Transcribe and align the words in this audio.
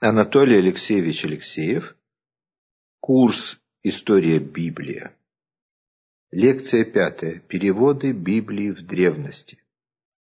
Анатолий 0.00 0.58
Алексеевич 0.58 1.24
Алексеев. 1.24 1.96
Курс 3.00 3.58
«История 3.82 4.38
Библии». 4.38 5.10
Лекция 6.30 6.84
пятая. 6.84 7.42
Переводы 7.48 8.12
Библии 8.12 8.70
в 8.70 8.86
древности. 8.86 9.58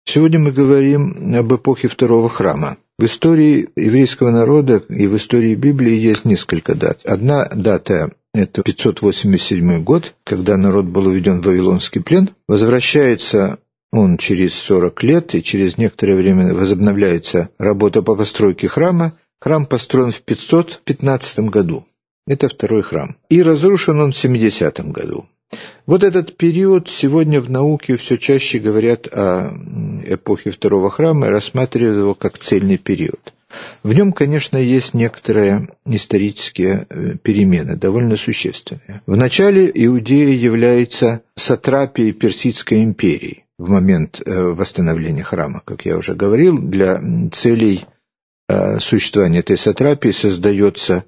Сегодня 0.04 0.40
мы 0.40 0.50
говорим 0.50 1.36
об 1.36 1.54
эпохе 1.54 1.86
Второго 1.86 2.28
храма. 2.28 2.78
В 2.98 3.04
истории 3.04 3.68
еврейского 3.76 4.32
народа 4.32 4.82
и 4.88 5.06
в 5.06 5.16
истории 5.16 5.54
Библии 5.54 5.94
есть 5.94 6.24
несколько 6.24 6.74
дат. 6.74 7.02
Одна 7.04 7.48
дата– 7.54 8.12
это 8.34 8.64
587 8.64 9.84
год, 9.84 10.16
когда 10.24 10.56
народ 10.56 10.86
был 10.86 11.06
уведен 11.06 11.42
в 11.42 11.44
Вавилонский 11.44 12.02
плен. 12.02 12.30
Возвращается 12.48 13.60
он 13.92 14.16
через 14.16 14.52
40 14.54 15.02
лет, 15.04 15.34
и 15.36 15.44
через 15.44 15.78
некоторое 15.78 16.16
время 16.16 16.54
возобновляется 16.54 17.50
работа 17.56 18.02
по 18.02 18.16
постройке 18.16 18.66
храма. 18.66 19.16
Храм 19.40 19.66
построен 19.66 20.12
в 20.12 20.20
515 20.20 21.38
году. 21.50 21.86
Это 22.26 22.48
второй 22.48 22.82
храм. 22.82 23.16
И 23.28 23.42
разрушен 23.42 23.98
он 24.00 24.12
в 24.12 24.16
70 24.16 24.80
году. 24.92 25.26
Вот 25.86 26.04
этот 26.04 26.36
период 26.36 26.88
сегодня 26.88 27.40
в 27.40 27.50
науке 27.50 27.96
все 27.96 28.18
чаще 28.18 28.58
говорят 28.58 29.08
о 29.10 29.52
эпохе 30.06 30.50
Второго 30.50 30.90
храма 30.90 31.26
и 31.26 31.30
рассматривают 31.30 31.98
его 31.98 32.14
как 32.14 32.38
цельный 32.38 32.78
период. 32.78 33.32
В 33.82 33.92
нем, 33.92 34.12
конечно, 34.12 34.56
есть 34.56 34.94
некоторые 34.94 35.68
исторические 35.84 36.86
э, 36.88 37.16
перемены, 37.20 37.76
довольно 37.76 38.16
существенные. 38.16 39.02
Вначале 39.06 39.68
Иудея 39.74 40.34
является 40.36 41.22
сатрапией 41.34 42.12
Персидской 42.12 42.84
империи 42.84 43.44
в 43.58 43.68
момент 43.68 44.22
э, 44.24 44.40
восстановления 44.40 45.24
храма, 45.24 45.62
как 45.64 45.84
я 45.84 45.96
уже 45.96 46.14
говорил, 46.14 46.58
для 46.58 47.00
целей 47.32 47.86
существования 48.80 49.40
этой 49.40 49.56
сатрапии 49.56 50.10
создается 50.10 51.04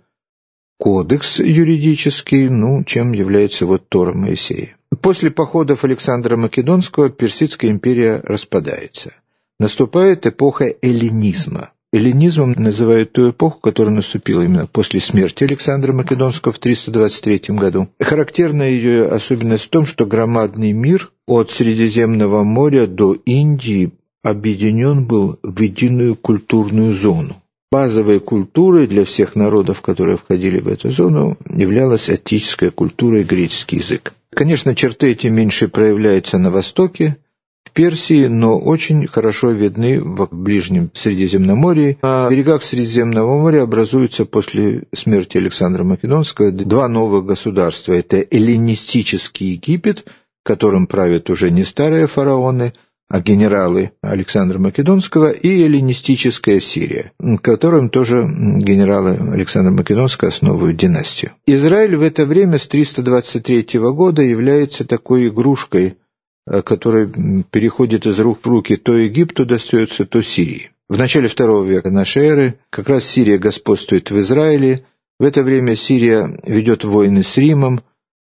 кодекс 0.79 1.39
юридический, 1.39 2.49
ну, 2.49 2.83
чем 2.85 3.13
является 3.13 3.67
вот 3.67 3.89
Тора 3.89 4.15
Моисея. 4.15 4.77
После 5.01 5.31
походов 5.31 5.85
Александра 5.85 6.37
Македонского 6.37 7.09
Персидская 7.09 7.71
империя 7.71 8.21
распадается. 8.25 9.15
Наступает 9.59 10.27
эпоха 10.27 10.75
эллинизма. 10.83 11.71
Эллинизмом 11.93 12.53
называют 12.53 13.13
ту 13.13 13.31
эпоху, 13.31 13.61
которая 13.61 13.95
наступила 13.95 14.43
именно 14.43 14.67
после 14.67 15.01
смерти 15.01 15.45
Александра 15.45 15.93
Македонского 15.93 16.53
в 16.53 16.59
323 16.59 17.55
году. 17.55 17.89
Характерна 18.01 18.63
ее 18.63 19.07
особенность 19.07 19.67
в 19.67 19.69
том, 19.69 19.87
что 19.87 20.07
громадный 20.07 20.73
мир 20.73 21.13
от 21.27 21.51
Средиземного 21.51 22.45
моря 22.45 22.87
до 22.87 23.13
Индии 23.13 23.93
объединен 24.23 25.05
был 25.05 25.39
в 25.43 25.61
единую 25.61 26.17
культурную 26.17 26.95
зону. 26.95 27.37
Базовой 27.71 28.21
культурой 28.21 28.87
для 28.87 29.05
всех 29.05 29.35
народов, 29.35 29.81
которые 29.81 30.19
входили 30.19 30.61
в 30.61 30.69
эту 30.69 30.91
зону, 30.91 31.39
являлась 31.49 32.09
аттическая 32.09 32.71
культура 32.71 33.21
и 33.21 33.25
греческий 33.25 33.77
язык. 33.77 34.13
Конечно, 34.31 34.75
черты 34.75 35.11
эти 35.11 35.29
меньше 35.29 35.69
проявляются 35.69 36.39
на 36.39 36.51
Востоке, 36.51 37.17
в 37.65 37.71
Персии, 37.73 38.27
но 38.27 38.59
очень 38.59 39.07
хорошо 39.07 39.51
видны 39.51 40.01
в 40.01 40.29
ближнем 40.31 40.91
Средиземноморье. 40.93 41.97
На 42.03 42.29
берегах 42.29 42.63
Средиземного 42.63 43.41
моря 43.41 43.63
образуются 43.63 44.27
после 44.27 44.83
смерти 44.95 45.39
Александра 45.39 45.83
Македонского 45.83 46.51
два 46.51 46.89
новых 46.89 47.25
государства. 47.25 47.95
Это 47.95 48.19
эллинистический 48.31 49.53
Египет, 49.53 50.05
которым 50.45 50.87
правят 50.87 51.31
уже 51.31 51.51
не 51.51 51.65
старые 51.65 52.07
фараоны– 52.07 52.75
а 53.13 53.21
генералы 53.21 53.93
Александра 54.01 54.59
Македонского 54.59 55.33
и 55.33 55.65
эллинистическая 55.65 56.61
Сирия, 56.61 57.13
которым 57.43 57.91
тоже 57.91 58.23
генералы 58.23 59.19
Александра 59.35 59.71
Македонского 59.71 60.31
основывают 60.31 60.79
династию. 60.79 61.33
Израиль 61.45 61.97
в 61.97 62.01
это 62.01 62.25
время 62.25 62.57
с 62.57 62.67
323 62.67 63.81
года 63.93 64.23
является 64.23 64.87
такой 64.87 65.29
игрушкой, 65.29 65.99
э, 66.47 66.63
которая 66.63 67.07
переходит 67.51 68.07
из 68.07 68.19
рук 68.19 68.39
в 68.43 68.47
руки 68.47 68.77
то 68.77 68.97
Египту 68.97 69.45
достается, 69.45 70.07
то 70.07 70.23
Сирии. 70.23 70.71
В 70.89 70.97
начале 70.97 71.29
второго 71.29 71.67
века 71.67 71.91
нашей 71.91 72.25
эры 72.25 72.55
как 72.71 72.89
раз 72.89 73.05
Сирия 73.05 73.37
господствует 73.37 74.11
в 74.11 74.19
Израиле. 74.21 74.87
В 75.21 75.25
это 75.25 75.43
время 75.43 75.77
Сирия 75.77 76.41
ведет 76.47 76.83
войны 76.83 77.23
с 77.23 77.37
Римом, 77.37 77.83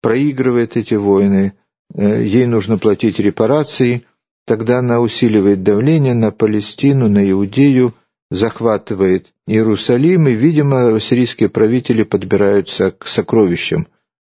проигрывает 0.02 0.78
эти 0.78 0.94
войны, 0.94 1.52
э, 1.94 2.24
ей 2.24 2.46
нужно 2.46 2.78
платить 2.78 3.20
репарации– 3.20 4.06
Тогда 4.50 4.80
она 4.80 5.00
усиливает 5.00 5.62
давление 5.62 6.16
на 6.16 6.32
Палестину, 6.32 7.08
на 7.08 7.24
Иудею, 7.30 7.94
захватывает 8.32 9.28
Иерусалим, 9.46 10.28
и, 10.28 10.34
видимо, 10.34 11.00
сирийские 11.00 11.50
правители 11.50 12.02
подбираются 12.02 12.90
к 12.90 13.06
сокровищам, 13.06 13.86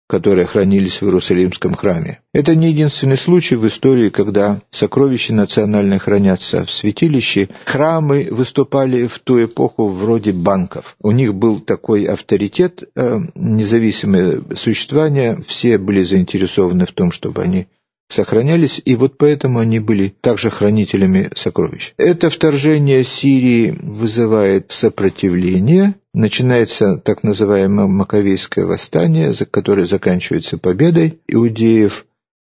которые 0.07 0.45
хранились 0.45 1.01
в 1.01 1.05
Иерусалимском 1.05 1.73
храме. 1.73 2.19
Это 2.35 2.53
не 2.53 2.69
единственный 2.69 3.17
случай 3.17 3.55
в 3.55 3.65
истории, 3.65 4.09
когда 4.09 4.61
сокровища 4.69 5.33
национальные 5.33 5.97
хранятся 5.97 6.65
в 6.65 6.71
святилище. 6.71 7.49
Храмы 7.65 8.27
выступали 8.29 9.07
в 9.07 9.17
ту 9.17 9.43
эпоху 9.43 9.87
вроде 9.87 10.33
банков. 10.33 10.95
У 11.01 11.09
них 11.09 11.33
был 11.33 11.59
такой 11.61 12.03
авторитет, 12.03 12.83
э, 12.95 13.21
независимое 13.33 14.43
существование, 14.55 15.39
все 15.47 15.79
были 15.79 16.03
заинтересованы 16.03 16.85
в 16.85 16.91
том, 16.91 17.11
чтобы 17.11 17.41
они 17.41 17.65
сохранялись, 18.11 18.81
и 18.83 18.95
вот 18.95 19.17
поэтому 19.17 19.59
они 19.59 19.79
были 19.79 20.13
также 20.21 20.49
хранителями 20.49 21.29
сокровищ. 21.35 21.93
Это 21.97 22.29
вторжение 22.29 23.03
Сирии 23.03 23.77
вызывает 23.81 24.71
сопротивление, 24.71 25.95
начинается 26.13 26.97
так 26.97 27.23
называемое 27.23 27.87
Маковейское 27.87 28.65
восстание, 28.65 29.33
которое 29.49 29.85
заканчивается 29.85 30.57
победой 30.57 31.19
иудеев, 31.27 32.05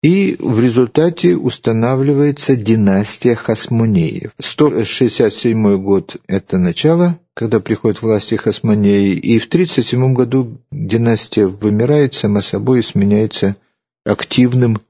и 0.02 0.36
в 0.38 0.60
результате 0.60 1.34
устанавливается 1.34 2.54
династия 2.54 3.34
Хасмонеев. 3.34 4.30
167 4.40 5.76
год– 5.82 6.16
это 6.28 6.56
начало, 6.56 7.18
когда 7.34 7.58
приходят 7.58 8.00
власти 8.00 8.36
Хасмонеи, 8.36 9.14
и 9.14 9.38
в 9.38 9.46
1937 9.46 10.14
году 10.14 10.58
династия 10.70 11.46
вымирает 11.46 12.14
сама 12.14 12.42
собой 12.42 12.80
и 12.80 12.84
сменяется 12.84 13.56
активным 14.04 14.80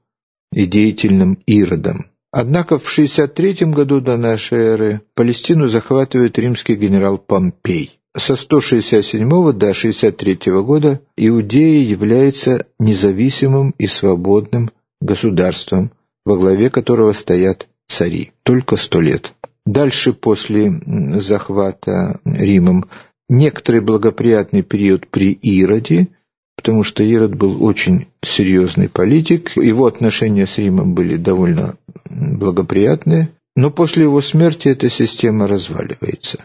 и 0.51 0.65
деятельным 0.65 1.37
Иродом. 1.45 2.07
Однако 2.31 2.77
в 2.77 2.89
63 2.89 3.65
году 3.65 4.01
до 4.01 4.17
нашей 4.17 4.59
эры 4.59 5.01
Палестину 5.15 5.67
захватывает 5.67 6.37
римский 6.37 6.75
генерал 6.75 7.17
Помпей. 7.17 7.99
Со 8.15 8.35
167 8.35 9.53
до 9.53 9.73
63 9.73 10.51
года 10.61 11.01
Иудея 11.15 11.83
является 11.83 12.65
независимым 12.79 13.73
и 13.77 13.87
свободным 13.87 14.69
государством, 15.01 15.91
во 16.25 16.37
главе 16.37 16.69
которого 16.69 17.13
стоят 17.13 17.67
цари. 17.87 18.31
Только 18.43 18.77
сто 18.77 19.01
лет. 19.01 19.33
Дальше, 19.65 20.13
после 20.13 20.71
захвата 21.19 22.19
Римом, 22.25 22.85
некоторый 23.27 23.81
благоприятный 23.81 24.63
период 24.63 25.07
при 25.07 25.33
Ироде– 25.33 26.09
потому 26.59 26.83
что 26.83 27.03
Ирод 27.03 27.35
был 27.35 27.63
очень 27.63 28.07
серьезный 28.21 28.89
политик, 28.89 29.55
его 29.55 29.85
отношения 29.85 30.45
с 30.45 30.57
Римом 30.57 30.93
были 30.93 31.15
довольно 31.15 31.77
благоприятные, 32.09 33.29
но 33.55 33.71
после 33.71 34.03
его 34.03 34.21
смерти 34.21 34.67
эта 34.67 34.89
система 34.89 35.47
разваливается. 35.47 36.43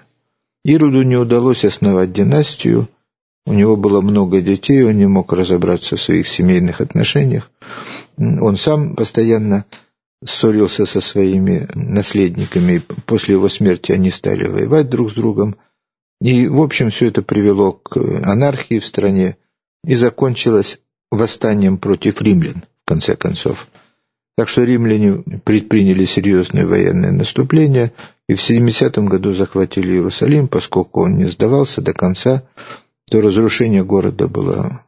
Ироду 0.65 1.03
не 1.03 1.17
удалось 1.17 1.65
основать 1.65 2.13
династию, 2.13 2.89
у 3.45 3.55
него 3.55 3.77
было 3.77 4.01
много 4.03 4.41
детей, 4.41 4.85
он 4.85 4.99
не 4.99 5.07
мог 5.07 5.33
разобраться 5.33 5.97
в 5.97 6.01
своих 6.01 6.29
семейных 6.29 6.81
отношениях. 6.81 7.51
Он 8.17 8.57
сам 8.57 8.95
постоянно 8.95 9.65
ссорился 10.25 10.87
со 10.87 11.01
своими 11.01 11.67
наследниками. 11.75 12.83
После 13.05 13.35
его 13.35 13.49
смерти 13.49 13.91
они 13.91 14.11
стали 14.11 14.49
воевать 14.49 14.89
друг 14.89 15.11
с 15.11 15.15
другом. 15.15 15.57
И, 16.21 16.47
в 16.47 16.63
общем, 16.63 16.91
все 16.91 17.09
это 17.09 17.21
привело 17.23 17.73
к 17.73 17.97
анархии 17.97 18.79
в 18.79 18.87
стране 18.87 19.37
и 19.87 19.95
закончилось 19.95 20.79
восстанием 21.11 21.79
против 21.79 22.21
римлян, 22.21 22.65
в 22.85 22.89
конце 22.89 23.17
концов. 23.17 23.67
Так 24.37 24.49
что 24.49 24.65
римляне 24.65 25.23
предприняли 25.45 26.05
серьезное 26.05 26.67
военное 26.67 27.13
наступление 27.13 27.93
и 28.29 28.35
в 28.35 28.43
70 28.43 28.99
году 28.99 29.33
захватили 29.33 29.93
Иерусалим, 29.93 30.49
поскольку 30.49 31.03
он 31.03 31.15
не 31.19 31.27
сдавался 31.27 31.81
до 31.81 31.93
конца, 31.93 32.43
то 33.11 33.21
разрушение 33.21 33.85
города 33.85 34.27
было 34.27 34.83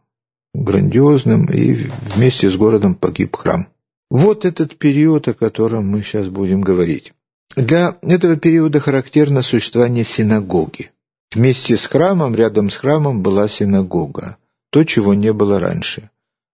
грандиозным, 0.52 1.46
и 1.46 1.86
вместе 2.14 2.50
с 2.50 2.56
городом 2.56 2.94
погиб 2.94 3.36
храм. 3.36 3.68
Вот 4.10 4.44
этот 4.44 4.78
период, 4.78 5.28
о 5.28 5.34
котором 5.34 5.88
мы 5.88 6.02
сейчас 6.02 6.28
будем 6.28 6.62
говорить. 6.62 7.12
Для 7.56 7.98
этого 8.02 8.36
периода 8.36 8.80
характерно 8.80 9.42
существование 9.42 10.04
синагоги. 10.04 10.90
Вместе 11.34 11.76
с 11.76 11.86
храмом, 11.86 12.34
рядом 12.34 12.70
с 12.70 12.76
храмом 12.76 13.22
была 13.22 13.48
синагога 13.48 14.38
то, 14.70 14.84
чего 14.84 15.14
не 15.14 15.32
было 15.32 15.60
раньше. 15.60 16.10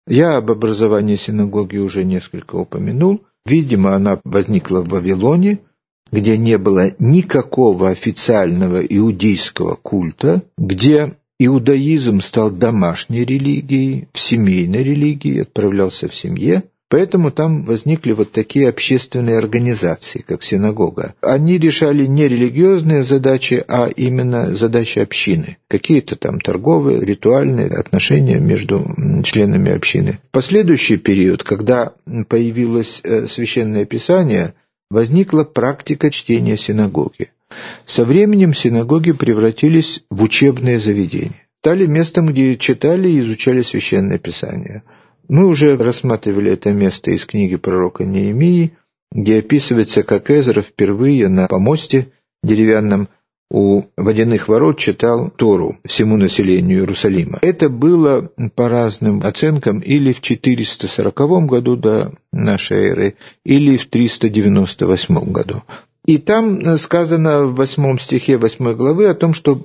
Я 0.06 0.36
об 0.36 0.50
образовании 0.50 1.16
синагоги 1.16 1.76
уже 1.76 2.04
несколько 2.04 2.56
упомянул. 2.56 3.22
Видимо, 3.46 3.94
она 3.94 4.20
возникла 4.24 4.80
в 4.80 4.88
Вавилоне, 4.88 5.60
где 6.10 6.36
не 6.36 6.58
было 6.58 6.94
никакого 6.98 7.88
официального 7.88 8.80
иудейского 8.84 9.76
культа, 9.76 10.42
где 10.58 11.16
иудаизм 11.38 12.20
стал 12.20 12.50
домашней 12.50 13.24
религией, 13.24 14.08
в 14.12 14.18
семейной 14.18 14.82
религии, 14.82 15.40
отправлялся 15.40 16.08
в 16.08 16.14
семье, 16.14 16.64
Поэтому 16.92 17.30
там 17.30 17.62
возникли 17.62 18.12
вот 18.12 18.32
такие 18.32 18.68
общественные 18.68 19.38
организации, 19.38 20.22
как 20.28 20.42
синагога. 20.42 21.14
Они 21.22 21.56
решали 21.56 22.04
не 22.04 22.28
религиозные 22.28 23.02
задачи, 23.02 23.64
а 23.66 23.86
именно 23.88 24.54
задачи 24.54 24.98
общины. 24.98 25.56
Какие-то 25.68 26.16
там 26.16 26.38
торговые, 26.38 27.00
ритуальные 27.00 27.68
отношения 27.68 28.38
между 28.38 28.84
членами 29.24 29.72
общины. 29.72 30.18
В 30.28 30.32
последующий 30.32 30.98
период, 30.98 31.44
когда 31.44 31.94
появилось 32.28 33.00
э, 33.02 33.26
священное 33.26 33.86
писание, 33.86 34.52
возникла 34.90 35.44
практика 35.44 36.10
чтения 36.10 36.58
синагоги. 36.58 37.28
Со 37.86 38.04
временем 38.04 38.52
синагоги 38.52 39.12
превратились 39.12 40.02
в 40.10 40.22
учебные 40.22 40.78
заведения. 40.78 41.40
Стали 41.62 41.86
местом, 41.86 42.26
где 42.26 42.54
читали 42.58 43.08
и 43.08 43.20
изучали 43.20 43.62
священное 43.62 44.18
писание– 44.18 44.82
мы 45.32 45.46
уже 45.46 45.78
рассматривали 45.78 46.50
это 46.52 46.74
место 46.74 47.10
из 47.10 47.24
книги 47.24 47.56
пророка 47.56 48.04
Неемии, 48.04 48.76
где 49.10 49.38
описывается, 49.38 50.02
как 50.02 50.30
Эзра 50.30 50.60
впервые 50.60 51.28
на 51.28 51.48
помосте 51.48 52.08
деревянном 52.42 53.08
у 53.50 53.84
водяных 53.96 54.48
ворот 54.48 54.78
читал 54.78 55.30
Тору 55.30 55.78
всему 55.86 56.18
населению 56.18 56.80
Иерусалима. 56.80 57.38
Это 57.40 57.70
было 57.70 58.30
по 58.54 58.68
разным 58.68 59.22
оценкам 59.22 59.78
или 59.78 60.12
в 60.12 60.20
440 60.20 61.46
году 61.46 61.76
до 61.76 62.12
нашей 62.30 62.88
эры, 62.88 63.14
или 63.42 63.78
в 63.78 63.86
398 63.86 65.32
году. 65.32 65.62
И 66.04 66.18
там 66.18 66.76
сказано 66.76 67.46
в 67.46 67.54
восьмом 67.54 67.98
стихе 67.98 68.36
восьмой 68.36 68.76
главы 68.76 69.06
о 69.06 69.14
том, 69.14 69.32
что 69.32 69.58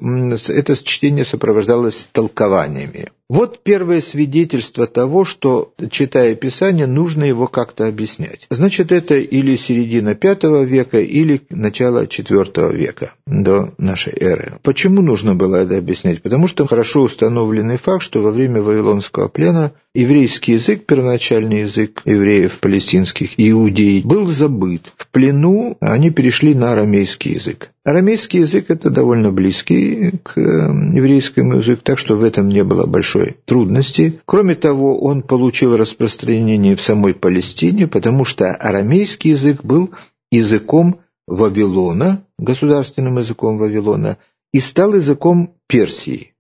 это 0.47 0.81
чтение 0.81 1.25
сопровождалось 1.25 2.07
толкованиями. 2.13 3.09
Вот 3.29 3.59
первое 3.61 3.99
свидетельство 3.99 4.87
того, 4.87 5.25
что, 5.25 5.73
читая 5.89 6.33
Писание, 6.35 6.87
нужно 6.87 7.25
его 7.25 7.47
как-то 7.47 7.85
объяснять. 7.85 8.47
Значит, 8.49 8.93
это 8.93 9.15
или 9.15 9.57
середина 9.57 10.17
V 10.19 10.65
века, 10.65 11.01
или 11.01 11.41
начало 11.49 12.05
IV 12.05 12.73
века 12.73 13.15
до 13.25 13.73
нашей 13.77 14.13
эры. 14.13 14.59
Почему 14.63 15.01
нужно 15.01 15.35
было 15.35 15.57
это 15.57 15.77
объяснять? 15.77 16.21
Потому 16.21 16.47
что 16.47 16.65
хорошо 16.67 17.01
установленный 17.01 17.77
факт, 17.77 18.01
что 18.01 18.21
во 18.21 18.31
время 18.31 18.61
Вавилонского 18.61 19.27
плена 19.27 19.73
еврейский 19.93 20.53
язык, 20.53 20.85
первоначальный 20.85 21.61
язык 21.61 22.03
евреев 22.05 22.59
палестинских, 22.59 23.31
иудей, 23.35 24.03
был 24.05 24.27
забыт. 24.27 24.83
В 24.95 25.07
плену 25.09 25.75
они 25.81 26.11
перешли 26.11 26.55
на 26.55 26.71
арамейский 26.71 27.33
язык. 27.33 27.71
Арамейский 27.87 28.41
язык– 28.41 28.65
это 28.67 28.89
довольно 28.89 29.31
близкий 29.31 30.19
к 30.21 30.37
эм, 30.37 30.93
еврейскому 30.93 31.59
языку, 31.59 31.83
так 31.85 31.97
что 31.97 32.17
в 32.17 32.23
этом 32.25 32.49
не 32.49 32.65
было 32.65 32.85
большой 32.85 33.37
трудности. 33.45 34.19
Кроме 34.25 34.55
того, 34.55 34.99
он 34.99 35.21
получил 35.21 35.77
распространение 35.77 36.75
в 36.75 36.81
самой 36.81 37.13
Палестине, 37.13 37.87
потому 37.87 38.25
что 38.25 38.53
арамейский 38.53 39.31
язык 39.31 39.63
был 39.63 39.91
языком 40.29 40.99
Вавилона, 41.27 42.25
государственным 42.37 43.19
языком 43.19 43.57
Вавилона, 43.57 44.17
и 44.51 44.59
стал 44.59 44.93
языком 44.93 45.53
Персии 45.69 46.33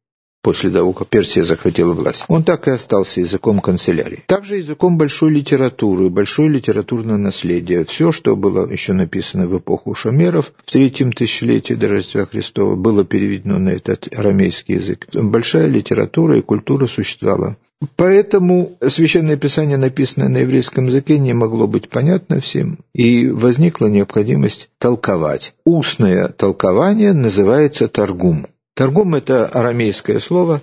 после 0.47 0.69
того, 0.69 0.93
как 0.93 1.09
Персия 1.09 1.43
захватила 1.43 1.91
власть. 1.91 2.23
Он 2.29 2.41
так 2.41 2.69
и 2.69 2.71
остался 2.71 3.19
языком 3.19 3.59
канцелярии. 3.59 4.23
Также 4.27 4.55
языком 4.55 4.97
большой 4.97 5.31
литературы, 5.31 6.09
большое 6.09 6.47
литературное 6.47 7.17
наследие. 7.17 7.83
Все, 7.83 8.13
что 8.13 8.37
было 8.37 8.65
еще 8.65 8.93
написано 8.93 9.45
в 9.47 9.57
эпоху 9.57 9.93
шумеров 9.93 10.53
в 10.65 10.71
третьем 10.71 11.11
тысячелетии 11.11 11.73
до 11.73 11.89
Рождества 11.89 12.25
Христова, 12.27 12.77
было 12.77 13.03
переведено 13.03 13.59
на 13.59 13.71
этот 13.71 14.07
арамейский 14.17 14.75
язык. 14.75 15.07
Большая 15.11 15.67
литература 15.67 16.37
и 16.37 16.41
культура 16.41 16.87
существовала. 16.87 17.57
Поэтому 17.97 18.77
Священное 18.87 19.35
Писание, 19.35 19.75
написанное 19.75 20.29
на 20.29 20.37
еврейском 20.37 20.85
языке, 20.85 21.19
не 21.19 21.33
могло 21.33 21.67
быть 21.67 21.89
понятно 21.89 22.39
всем, 22.39 22.79
и 22.93 23.27
возникла 23.27 23.87
необходимость 23.87 24.69
толковать. 24.79 25.53
Устное 25.65 26.29
толкование 26.29 27.11
называется 27.11 27.89
торгум. 27.89 28.47
Торгум– 28.77 29.15
это 29.15 29.47
арамейское 29.47 30.19
слово, 30.19 30.61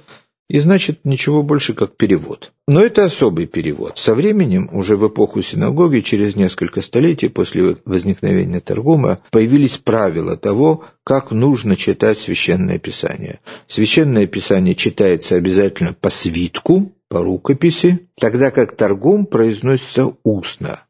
и 0.48 0.60
значит 0.60 1.00
ничего 1.02 1.42
больше, 1.42 1.74
как 1.74 1.96
перевод. 1.96 2.52
Но 2.68 2.80
это 2.80 3.06
особый 3.06 3.46
перевод. 3.46 3.98
Со 3.98 4.14
временем, 4.14 4.70
уже 4.72 4.96
в 4.96 5.08
эпоху 5.08 5.42
синагоги, 5.42 5.98
через 5.98 6.36
несколько 6.36 6.80
столетий 6.80 7.28
после 7.28 7.76
возникновения 7.84 8.60
Торгума, 8.60 9.18
появились 9.32 9.78
правила 9.78 10.36
того, 10.36 10.84
как 11.02 11.32
нужно 11.32 11.74
читать 11.74 12.20
Священное 12.20 12.78
Писание. 12.78 13.40
Священное 13.66 14.28
Писание 14.28 14.76
читается 14.76 15.34
обязательно 15.34 15.92
по 15.92 16.10
свитку, 16.10 16.92
по 17.08 17.20
рукописи, 17.20 18.06
тогда 18.16 18.52
как 18.52 18.76
Торгум 18.76 19.26
произносится 19.26 20.12
устно. 20.22 20.84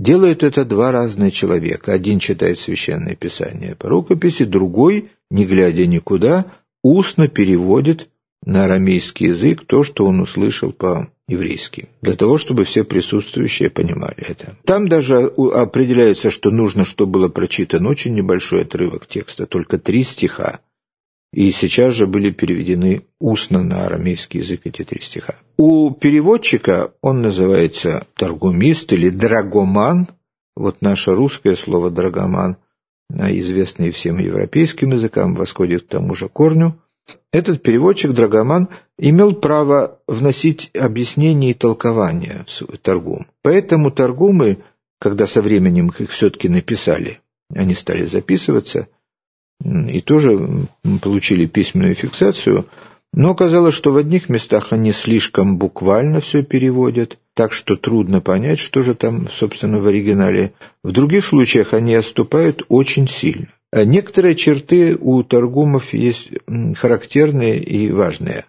Делают 0.00 0.42
это 0.44 0.64
два 0.64 0.92
разных 0.92 1.34
человека. 1.34 1.92
Один 1.92 2.20
читает 2.20 2.58
Священное 2.58 3.16
Писание 3.16 3.76
по 3.76 3.90
рукописи, 3.90 4.46
другой, 4.46 5.10
не 5.30 5.44
глядя 5.44 5.86
никуда, 5.86 6.46
устно 6.82 7.28
переводит 7.28 8.08
на 8.42 8.64
арамейский 8.64 9.26
язык 9.26 9.66
то, 9.66 9.82
что 9.82 10.06
он 10.06 10.20
услышал 10.22 10.72
по-еврейски, 10.72 11.90
для 12.00 12.14
того, 12.14 12.38
чтобы 12.38 12.64
все 12.64 12.82
присутствующие 12.82 13.68
понимали 13.68 14.24
это. 14.26 14.56
Там 14.64 14.88
даже 14.88 15.16
определяется, 15.16 16.30
что 16.30 16.50
нужно, 16.50 16.86
чтобы 16.86 17.12
было 17.12 17.28
прочитан 17.28 17.86
очень 17.86 18.14
небольшой 18.14 18.62
отрывок 18.62 19.06
текста, 19.06 19.44
только 19.44 19.76
три 19.76 20.02
стиха. 20.02 20.60
И 21.32 21.52
сейчас 21.52 21.94
же 21.94 22.06
были 22.06 22.30
переведены 22.30 23.02
устно 23.20 23.62
на 23.62 23.86
арамейский 23.86 24.40
язык 24.40 24.62
эти 24.64 24.82
три 24.82 25.00
стиха. 25.00 25.36
У 25.56 25.92
переводчика 25.92 26.92
он 27.02 27.22
называется 27.22 28.06
торгумист 28.16 28.92
или 28.92 29.10
драгоман. 29.10 30.08
Вот 30.56 30.82
наше 30.82 31.14
русское 31.14 31.54
слово 31.54 31.90
драгоман, 31.90 32.56
а 33.16 33.30
известное 33.32 33.92
всем 33.92 34.18
европейским 34.18 34.90
языкам, 34.90 35.34
восходит 35.36 35.84
к 35.84 35.88
тому 35.88 36.14
же 36.14 36.28
корню. 36.28 36.76
Этот 37.32 37.62
переводчик, 37.62 38.10
драгоман, 38.10 38.68
имел 38.98 39.34
право 39.34 40.00
вносить 40.08 40.70
объяснения 40.74 41.52
и 41.52 41.54
толкования 41.54 42.44
в 42.46 42.50
свой 42.50 42.76
торгум. 42.76 43.28
Поэтому 43.42 43.92
торгумы, 43.92 44.58
когда 45.00 45.28
со 45.28 45.42
временем 45.42 45.92
их 45.96 46.10
все-таки 46.10 46.48
написали, 46.48 47.20
они 47.54 47.74
стали 47.74 48.04
записываться– 48.04 48.88
и 49.64 50.00
тоже 50.00 50.66
получили 51.02 51.46
письменную 51.46 51.94
фиксацию, 51.94 52.66
но 53.12 53.30
оказалось, 53.30 53.74
что 53.74 53.92
в 53.92 53.96
одних 53.96 54.28
местах 54.28 54.68
они 54.72 54.92
слишком 54.92 55.58
буквально 55.58 56.20
все 56.20 56.42
переводят, 56.42 57.18
так 57.34 57.52
что 57.52 57.76
трудно 57.76 58.20
понять, 58.20 58.60
что 58.60 58.82
же 58.82 58.94
там, 58.94 59.28
собственно, 59.30 59.80
в 59.80 59.86
оригинале. 59.86 60.52
В 60.84 60.92
других 60.92 61.24
случаях 61.24 61.74
они 61.74 61.94
отступают 61.94 62.62
очень 62.68 63.08
сильно. 63.08 63.48
А 63.72 63.84
некоторые 63.84 64.34
черты 64.36 64.96
у 65.00 65.22
торгумов 65.22 65.92
есть 65.92 66.30
характерные 66.76 67.58
и 67.58 67.90
важные. 67.90 68.44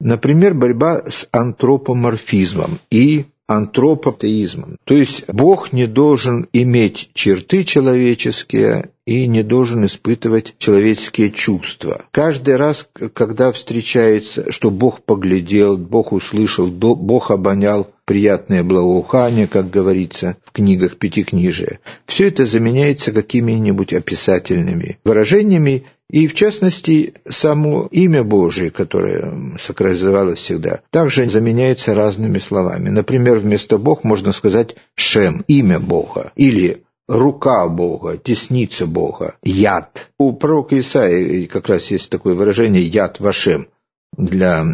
Например, 0.00 0.54
борьба 0.54 1.02
с 1.06 1.28
антропоморфизмом 1.30 2.78
и 2.90 3.26
антропотеизмом. 3.50 4.76
То 4.84 4.94
есть 4.94 5.24
Бог 5.26 5.72
не 5.72 5.86
должен 5.88 6.46
иметь 6.52 7.10
черты 7.14 7.64
человеческие 7.64 8.90
и 9.04 9.26
не 9.26 9.42
должен 9.42 9.84
испытывать 9.86 10.54
человеческие 10.58 11.32
чувства. 11.32 12.04
Каждый 12.12 12.54
раз, 12.56 12.88
когда 13.12 13.50
встречается, 13.50 14.52
что 14.52 14.70
Бог 14.70 15.02
поглядел, 15.02 15.76
Бог 15.76 16.12
услышал, 16.12 16.68
Бог 16.68 17.32
обонял 17.32 17.90
приятное 18.04 18.62
благоухание, 18.62 19.48
как 19.48 19.68
говорится 19.68 20.36
в 20.44 20.52
книгах 20.52 20.96
Пятикнижия, 20.96 21.80
все 22.06 22.28
это 22.28 22.44
заменяется 22.44 23.10
какими-нибудь 23.10 23.92
описательными 23.92 24.98
выражениями, 25.04 25.86
и 26.10 26.26
в 26.26 26.34
частности, 26.34 27.14
само 27.28 27.86
имя 27.92 28.24
Божие, 28.24 28.70
которое 28.70 29.56
сакрализовалось 29.60 30.40
всегда, 30.40 30.80
также 30.90 31.28
заменяется 31.28 31.94
разными 31.94 32.38
словами. 32.38 32.88
Например, 32.88 33.38
вместо 33.38 33.78
Бог 33.78 34.02
можно 34.02 34.32
сказать 34.32 34.74
«шем»– 34.96 35.44
имя 35.46 35.78
Бога, 35.78 36.32
или 36.34 36.82
рука 37.06 37.68
Бога, 37.68 38.16
тесница 38.16 38.86
Бога, 38.86 39.36
яд. 39.44 40.10
У 40.18 40.32
пророка 40.32 40.78
Исаии 40.80 41.46
как 41.46 41.68
раз 41.68 41.90
есть 41.92 42.10
такое 42.10 42.34
выражение 42.34 42.84
«яд 42.84 43.20
вашем» 43.20 43.68
для 44.16 44.66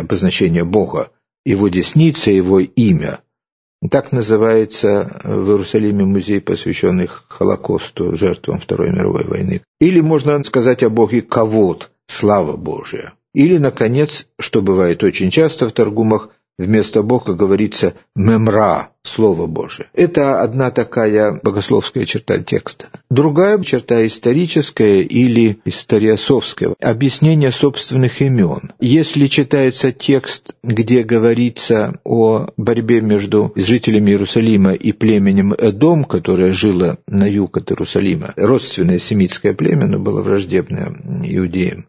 обозначения 0.00 0.64
Бога. 0.64 1.10
Его 1.44 1.68
десница, 1.68 2.32
его 2.32 2.58
имя. 2.58 3.20
Так 3.90 4.12
называется 4.12 5.20
в 5.24 5.50
Иерусалиме 5.50 6.04
музей, 6.04 6.40
посвященный 6.40 7.08
Холокосту, 7.28 8.14
жертвам 8.14 8.60
Второй 8.60 8.90
мировой 8.90 9.24
войны. 9.24 9.62
Или 9.80 10.00
можно 10.00 10.42
сказать 10.44 10.84
о 10.84 10.90
Боге 10.90 11.20
«кавод», 11.20 11.90
слава 12.06 12.56
Божия. 12.56 13.14
Или, 13.34 13.56
наконец, 13.58 14.28
что 14.38 14.62
бывает 14.62 15.02
очень 15.02 15.30
часто 15.30 15.68
в 15.68 15.72
торгумах, 15.72 16.28
вместо 16.62 17.02
Бога 17.02 17.34
говорится 17.34 17.94
«мемра», 18.14 18.92
Слово 19.04 19.46
Божие. 19.48 19.88
Это 19.94 20.42
одна 20.42 20.70
такая 20.70 21.40
богословская 21.42 22.06
черта 22.06 22.38
текста. 22.38 22.86
Другая 23.10 23.60
черта 23.62 24.06
историческая 24.06 25.02
или 25.02 25.58
историосовская– 25.64 26.74
объяснение 26.80 27.50
собственных 27.50 28.22
имен. 28.22 28.72
Если 28.78 29.26
читается 29.26 29.90
текст, 29.90 30.54
где 30.62 31.02
говорится 31.02 32.00
о 32.04 32.46
борьбе 32.56 33.00
между 33.00 33.52
жителями 33.56 34.12
Иерусалима 34.12 34.74
и 34.74 34.92
племенем 34.92 35.52
Эдом, 35.52 36.04
которое 36.04 36.52
жило 36.52 36.98
на 37.08 37.28
юг 37.28 37.56
от 37.56 37.72
Иерусалима, 37.72 38.34
родственное 38.36 39.00
семитское 39.00 39.52
племя, 39.52 39.88
но 39.88 39.98
было 39.98 40.22
враждебное 40.22 40.92
иудеям, 41.24 41.86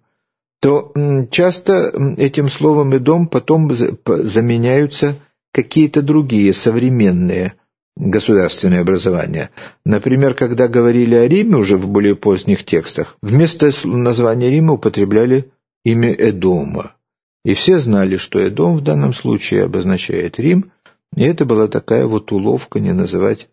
то 0.63 0.93
часто 1.29 1.91
этим 2.15 2.48
словом 2.48 2.96
«идом» 2.96 3.27
потом 3.27 3.70
заменяются 3.74 5.17
какие-то 5.51 6.01
другие 6.01 6.53
современные 6.53 7.55
государственные 7.98 8.79
образования. 8.79 9.50
Например, 9.86 10.34
когда 10.34 10.70
говорили 10.70 11.15
о 11.15 11.27
Риме 11.27 11.58
уже 11.58 11.75
в 11.75 11.89
более 11.89 12.15
поздних 12.15 12.63
текстах, 12.63 13.17
вместо 13.22 13.72
названия 13.84 14.50
Рима 14.50 14.75
употребляли 14.75 15.51
имя 15.84 16.13
Эдома. 16.13 16.96
И 17.43 17.55
все 17.55 17.79
знали, 17.79 18.15
что 18.15 18.39
Эдом 18.39 18.77
в 18.77 18.82
данном 18.82 19.13
случае 19.13 19.65
обозначает 19.65 20.39
Рим, 20.39 20.72
и 21.13 21.24
это 21.24 21.43
была 21.43 21.67
такая 21.67 22.05
вот 22.05 22.32
уловка 22.32 22.79
не 22.79 22.93
называть 22.93 23.50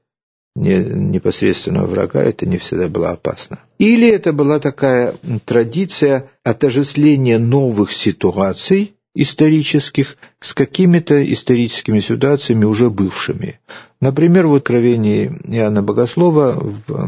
не, 0.54 0.78
непосредственного 0.78 1.86
врага, 1.86 2.22
это 2.22 2.46
не 2.46 2.58
всегда 2.58 2.88
было 2.88 3.10
опасно. 3.10 3.60
Или 3.78 4.10
это 4.10 4.32
была 4.32 4.58
такая 4.58 5.14
традиция 5.44 6.30
отождествления 6.44 7.38
новых 7.38 7.92
ситуаций 7.92 8.94
исторических 9.14 10.16
с 10.40 10.54
какими-то 10.54 11.30
историческими 11.30 12.00
ситуациями 12.00 12.64
уже 12.64 12.88
бывшими. 12.88 13.58
Например, 14.00 14.46
в 14.46 14.54
Откровении 14.54 15.30
Иоанна 15.44 15.82
Богослова 15.82 16.58
в 16.58 17.06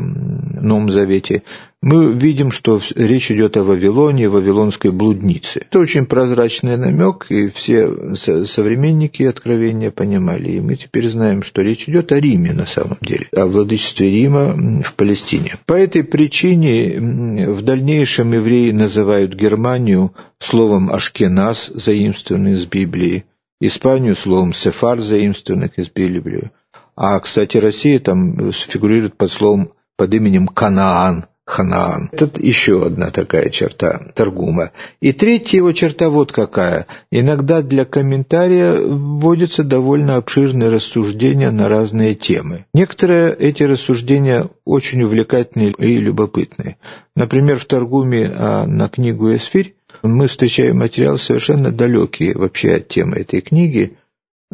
Новом 0.61 0.93
Завете 0.93 1.43
мы 1.81 2.12
видим, 2.12 2.51
что 2.51 2.81
речь 2.95 3.31
идет 3.31 3.57
о 3.57 3.65
Вавилоне, 3.65 4.29
Вавилонской 4.29 4.93
блуднице. 4.93 5.62
Это 5.62 5.79
очень 5.79 6.05
прозрачный 6.05 6.77
намек, 6.77 7.27
и 7.31 7.49
все 7.49 8.15
современники 8.15 9.23
Откровения 9.23 9.91
понимали. 9.91 10.53
И 10.53 10.61
мы 10.61 10.77
теперь 10.77 11.09
знаем, 11.09 11.43
что 11.43 11.62
речь 11.62 11.89
идет 11.89 12.12
о 12.12 12.21
Риме 12.21 12.53
на 12.53 12.67
самом 12.67 12.99
деле, 13.01 13.27
о 13.35 13.47
владычестве 13.47 14.11
Рима 14.11 14.83
в 14.85 14.95
Палестине. 14.95 15.57
По 15.65 15.73
этой 15.73 16.05
причине 16.05 17.49
в 17.49 17.62
дальнейшем 17.62 18.33
евреи 18.35 18.71
называют 18.71 19.35
Германию 19.35 20.12
словом 20.39 20.93
«ашкеназ», 20.93 21.71
заимствованный 21.75 22.53
из 22.53 22.67
Библии, 22.67 23.22
Испанию 23.64 24.16
словом 24.16 24.52
«сефар», 24.52 25.00
заимствованных 25.00 25.78
из 25.78 25.88
Библии, 25.88 26.50
а, 26.97 27.21
кстати, 27.21 27.59
Россия 27.59 28.00
там 28.00 28.52
фигурирует 28.52 29.16
под 29.16 29.31
словом, 29.31 29.71
под 29.97 30.12
именем 30.12 30.49
Канаан, 30.49 31.26
Ханаан. 31.45 32.09
Это 32.11 32.42
еще 32.42 32.85
одна 32.85 33.11
такая 33.11 33.50
черта 33.50 34.00
Таргума. 34.16 34.73
И 35.00 35.12
третья 35.12 35.59
его 35.59 35.73
черта 35.73 36.09
вот 36.09 36.33
какая. 36.33 36.87
Иногда 37.12 37.62
для 37.62 37.85
комментария 37.85 38.81
вводятся 38.81 39.62
довольно 39.62 40.16
обширные 40.16 40.69
рассуждения 40.69 41.52
на 41.52 41.69
разные 41.69 42.16
темы. 42.16 42.66
Некоторые 42.75 43.33
эти 43.33 43.62
рассуждения 43.62 44.47
очень 44.64 45.02
увлекательные 45.02 45.71
и 45.71 45.99
любопытные. 45.99 46.78
Например, 47.14 47.59
в 47.59 47.66
Таргуме 47.66 48.28
а, 48.35 48.66
на 48.66 48.88
книгу 48.88 49.33
«Эсфирь» 49.35 49.75
мы 50.02 50.28
встречаем 50.28 50.78
материал 50.78 51.18
совершенно 51.18 51.71
далекий 51.71 52.35
вообще 52.35 52.75
от 52.75 52.88
темы 52.88 53.16
этой 53.16 53.40
книги, 53.40 53.97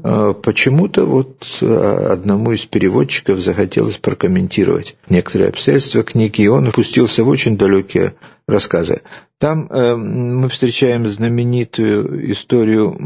а, 0.03 0.33
почему-то 0.33 1.05
вот 1.07 1.45
а, 1.63 2.13
одному 2.13 2.53
из 2.53 2.65
переводчиков 2.67 3.41
захотелось 3.41 3.97
прокомментировать 3.97 4.97
некоторые 5.09 5.51
обстоятельства 5.51 6.03
книги, 6.03 6.43
и 6.43 6.49
он 6.49 6.69
опустился 6.69 7.25
в 7.25 7.29
очень 7.29 7.57
далекие 7.57 8.15
рассказы. 8.49 9.03
Там 9.39 9.69
э, 9.71 9.95
мы 9.95 10.49
встречаем 10.49 11.07
знаменитую 11.07 12.33
историю 12.33 12.97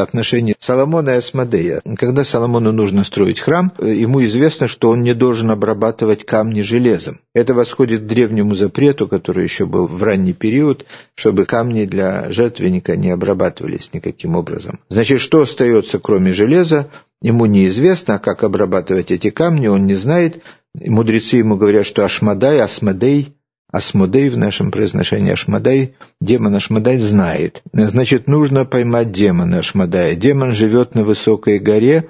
отношений 0.00 0.54
Соломона 0.60 1.10
и 1.10 1.14
Асмодея. 1.14 1.80
Когда 1.96 2.22
Соломону 2.22 2.70
нужно 2.70 3.02
строить 3.02 3.40
храм, 3.40 3.72
ему 3.78 4.22
известно, 4.24 4.68
что 4.68 4.90
он 4.90 5.02
не 5.02 5.14
должен 5.14 5.50
обрабатывать 5.50 6.24
камни 6.24 6.60
железом. 6.60 7.18
Это 7.34 7.54
восходит 7.54 8.02
к 8.02 8.06
древнему 8.06 8.54
запрету, 8.54 9.08
который 9.08 9.42
еще 9.44 9.66
был 9.66 9.88
в 9.88 10.00
ранний 10.02 10.34
период, 10.34 10.84
чтобы 11.16 11.46
камни 11.46 11.86
для 11.86 12.30
жертвенника 12.30 12.94
не 12.96 13.10
обрабатывались 13.10 13.90
никаким 13.92 14.36
образом. 14.36 14.78
Значит, 14.90 15.20
что 15.20 15.40
остается 15.40 15.98
кроме 15.98 16.32
железа? 16.32 16.90
Ему 17.20 17.46
неизвестно, 17.46 18.14
а 18.14 18.18
как 18.20 18.44
обрабатывать 18.44 19.10
эти 19.10 19.30
камни, 19.30 19.66
он 19.66 19.86
не 19.86 19.94
знает. 19.94 20.40
Мудрецы 20.74 21.36
ему 21.36 21.56
говорят, 21.56 21.86
что 21.86 22.04
Ашмадай, 22.04 22.60
Асмодей– 22.60 23.34
Асмодей 23.70 24.30
в 24.30 24.36
нашем 24.36 24.70
произношении 24.70 25.32
Ашмадай, 25.32 25.94
демон 26.20 26.54
Ашмадай 26.54 26.98
знает. 26.98 27.62
Значит, 27.72 28.26
нужно 28.26 28.64
поймать 28.64 29.12
демона 29.12 29.58
Ашмадая. 29.58 30.14
Демон 30.14 30.52
живет 30.52 30.94
на 30.94 31.04
высокой 31.04 31.58
горе, 31.58 32.08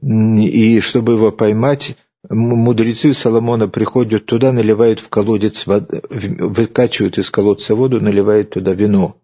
и 0.00 0.80
чтобы 0.80 1.14
его 1.14 1.32
поймать, 1.32 1.96
мудрецы 2.30 3.14
Соломона 3.14 3.66
приходят 3.66 4.26
туда, 4.26 4.52
наливают 4.52 5.00
в 5.00 5.08
колодец 5.08 5.66
воду, 5.66 6.02
выкачивают 6.10 7.18
из 7.18 7.30
колодца 7.30 7.74
воду, 7.74 8.00
наливают 8.00 8.50
туда 8.50 8.72
вино. 8.72 9.16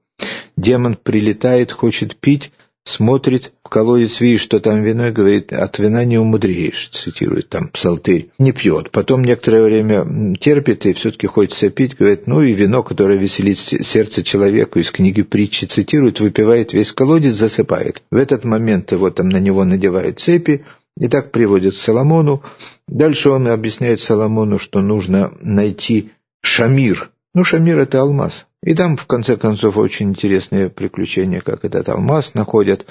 Демон 0.56 0.98
прилетает, 1.00 1.70
хочет 1.70 2.16
пить, 2.16 2.50
смотрит 2.88 3.52
в 3.62 3.68
колодец, 3.68 4.20
видит, 4.20 4.40
что 4.40 4.60
там 4.60 4.82
вино, 4.82 5.08
и 5.08 5.12
говорит, 5.12 5.52
от 5.52 5.78
вина 5.78 6.04
не 6.04 6.18
умудреешь, 6.18 6.88
цитирует 6.90 7.48
там 7.48 7.68
псалтырь, 7.68 8.30
не 8.38 8.52
пьет. 8.52 8.90
Потом 8.90 9.22
некоторое 9.22 9.62
время 9.62 10.34
терпит 10.40 10.86
и 10.86 10.94
все-таки 10.94 11.26
хочется 11.26 11.70
пить, 11.70 11.96
говорит, 11.96 12.26
ну 12.26 12.42
и 12.42 12.52
вино, 12.52 12.82
которое 12.82 13.18
веселит 13.18 13.58
сердце 13.58 14.22
человеку, 14.22 14.78
из 14.78 14.90
книги 14.90 15.22
притчи 15.22 15.66
цитирует, 15.66 16.20
выпивает 16.20 16.72
весь 16.72 16.92
колодец, 16.92 17.34
засыпает. 17.36 18.02
В 18.10 18.16
этот 18.16 18.44
момент 18.44 18.90
его 18.92 19.10
там 19.10 19.28
на 19.28 19.38
него 19.38 19.64
надевают 19.64 20.20
цепи, 20.20 20.64
и 20.98 21.08
так 21.08 21.30
приводит 21.30 21.74
к 21.74 21.78
Соломону. 21.78 22.42
Дальше 22.88 23.30
он 23.30 23.46
объясняет 23.48 24.00
Соломону, 24.00 24.58
что 24.58 24.80
нужно 24.80 25.32
найти 25.40 26.10
шамир. 26.42 27.10
Ну, 27.34 27.44
шамир– 27.44 27.78
это 27.80 28.00
алмаз. 28.00 28.46
И 28.64 28.74
там, 28.74 28.96
в 28.96 29.06
конце 29.06 29.36
концов, 29.36 29.76
очень 29.76 30.08
интересные 30.08 30.68
приключения, 30.68 31.40
как 31.40 31.64
этот 31.64 31.88
алмаз 31.88 32.34
находят. 32.34 32.86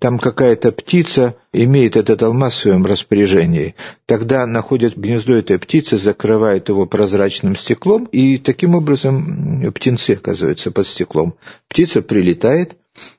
Там 0.00 0.18
какая-то 0.18 0.72
птица 0.72 1.36
имеет 1.52 1.96
этот 1.96 2.22
алмаз 2.24 2.54
в 2.54 2.62
своем 2.62 2.84
распоряжении. 2.84 3.76
Тогда 4.06 4.46
находят 4.46 4.96
гнездо 4.96 5.34
этой 5.34 5.60
птицы, 5.60 5.96
закрывают 5.96 6.68
его 6.68 6.86
прозрачным 6.86 7.54
стеклом, 7.54 8.06
и 8.06 8.38
таким 8.38 8.74
образом 8.74 9.72
птенцы 9.72 10.12
оказываются 10.12 10.72
под 10.72 10.88
стеклом. 10.88 11.34
Птица 11.68 12.02
прилетает, 12.02 12.76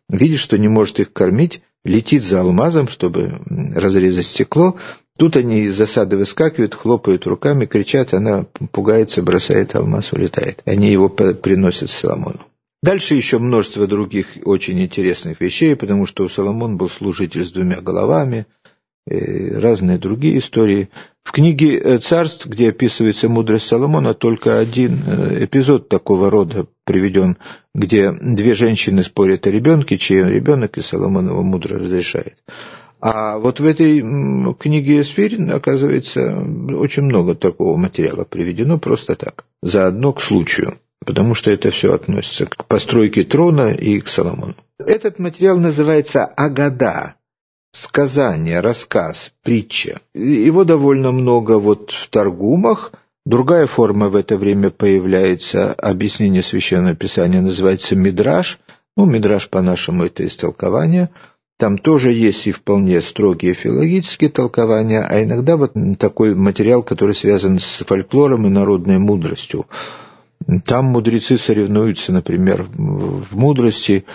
видит, 0.09 0.39
что 0.39 0.57
не 0.57 0.67
может 0.67 0.99
их 0.99 1.13
кормить, 1.13 1.61
летит 1.85 2.23
за 2.23 2.41
алмазом, 2.41 2.89
чтобы 2.89 3.39
разрезать 3.75 4.25
стекло, 4.25 4.77
Тут 5.17 5.37
они 5.37 5.61
из 5.61 5.75
засады 5.75 6.17
выскакивают, 6.17 6.73
хлопают 6.73 7.27
руками, 7.27 7.65
кричат, 7.65 8.13
она 8.13 8.45
пугается, 8.71 9.21
бросает 9.21 9.75
алмаз, 9.75 10.11
улетает. 10.11 10.61
Они 10.65 10.91
его 10.91 11.07
приносят 11.09 11.89
Соломону. 11.89 12.47
Дальше 12.81 13.15
еще 13.15 13.37
множество 13.39 13.87
других 13.87 14.27
очень 14.43 14.81
интересных 14.81 15.39
вещей, 15.39 15.75
потому 15.75 16.05
что 16.05 16.27
Соломон 16.27 16.77
был 16.77 16.89
служитель 16.89 17.45
с 17.45 17.51
двумя 17.51 17.79
головами, 17.79 18.45
разные 19.05 19.97
другие 19.97 20.39
истории. 20.39 20.89
В 21.23 21.31
книге 21.31 21.77
э, 21.77 21.99
«Царств», 21.99 22.45
где 22.45 22.69
описывается 22.69 23.29
мудрость 23.29 23.67
Соломона, 23.67 24.13
только 24.13 24.59
один 24.59 25.01
э, 25.05 25.45
эпизод 25.45 25.89
такого 25.89 26.29
рода 26.29 26.67
приведен, 26.85 27.37
где 27.73 28.11
две 28.11 28.53
женщины 28.53 29.03
спорят 29.03 29.47
о 29.47 29.51
ребенке, 29.51 29.97
чей 29.97 30.23
ребенок, 30.23 30.77
и 30.77 30.81
Соломон 30.81 31.29
его 31.29 31.41
мудро 31.41 31.79
разрешает. 31.79 32.35
А 33.05 33.37
вот 33.37 33.59
в 33.59 33.65
этой 33.65 33.99
книге 34.53 35.01
Эсфирин, 35.01 35.51
оказывается, 35.51 36.37
очень 36.69 37.03
много 37.03 37.35
такого 37.35 37.75
материала 37.75 38.23
приведено 38.23 38.79
просто 38.79 39.17
так, 39.17 39.43
заодно 39.61 40.13
к 40.13 40.21
случаю, 40.21 40.75
потому 41.05 41.35
что 41.35 41.51
это 41.51 41.69
все 41.69 41.93
относится 41.93 42.45
к 42.45 42.65
постройке 42.65 43.25
трона 43.25 43.73
и 43.73 43.99
к 43.99 44.07
Соломону. 44.07 44.55
Этот 44.79 45.19
материал 45.19 45.57
называется 45.57 46.23
«Агада», 46.23 47.15
сказание, 47.73 48.61
рассказ, 48.61 49.33
притча. 49.43 49.99
Его 50.13 50.63
довольно 50.63 51.11
много 51.11 51.59
вот 51.59 51.91
в 51.91 52.09
Таргумах. 52.09 52.93
Другая 53.25 53.67
форма 53.67 54.07
в 54.07 54.15
это 54.15 54.37
время 54.37 54.69
появляется, 54.69 55.73
объяснение 55.73 56.41
Священного 56.41 56.95
Писания 56.95 57.41
называется 57.41 57.97
«Мидраш». 57.97 58.61
Ну, 58.95 59.05
«Мидраш» 59.05 59.49
по-нашему 59.49 60.05
это 60.05 60.25
истолкование– 60.25 61.09
там 61.57 61.77
тоже 61.77 62.11
есть 62.11 62.47
и 62.47 62.51
вполне 62.51 63.01
строгие 63.01 63.53
филологические 63.53 64.29
толкования, 64.29 65.01
а 65.01 65.23
иногда 65.23 65.55
вот 65.55 65.73
такой 65.99 66.35
материал, 66.35 66.83
который 66.83 67.15
связан 67.15 67.59
с 67.59 67.83
фольклором 67.85 68.47
и 68.47 68.49
народной 68.49 68.97
мудростью. 68.97 69.67
Там 70.65 70.85
мудрецы 70.85 71.37
соревнуются, 71.37 72.11
например, 72.11 72.63
в 72.63 73.35
мудрости. 73.35 74.05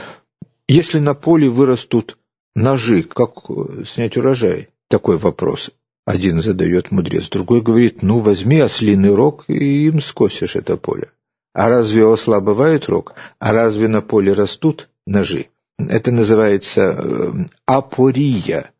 Если 0.67 0.99
на 0.99 1.15
поле 1.15 1.49
вырастут 1.49 2.19
ножи, 2.55 3.03
как 3.03 3.45
снять 3.87 4.17
урожай? 4.17 4.69
Такой 4.89 5.17
вопрос. 5.17 5.71
Один 6.05 6.41
задает 6.41 6.91
мудрец, 6.91 7.29
другой 7.29 7.61
говорит, 7.61 8.03
ну 8.03 8.19
возьми 8.21 8.59
ослиный 8.61 9.15
рог 9.15 9.45
и 9.47 9.87
им 9.87 10.01
скосишь 10.01 10.57
это 10.57 10.77
поле. 10.77 11.11
А 11.53 11.69
разве 11.69 12.05
у 12.05 12.13
осла 12.13 12.41
бывает 12.41 12.87
рог? 12.89 13.15
А 13.39 13.53
разве 13.53 13.89
на 13.89 14.01
поле 14.01 14.33
растут 14.33 14.89
ножи? 15.07 15.49
Это 15.79 16.11
называется 16.11 16.97
э, 16.99 17.33
апория. 17.67 18.73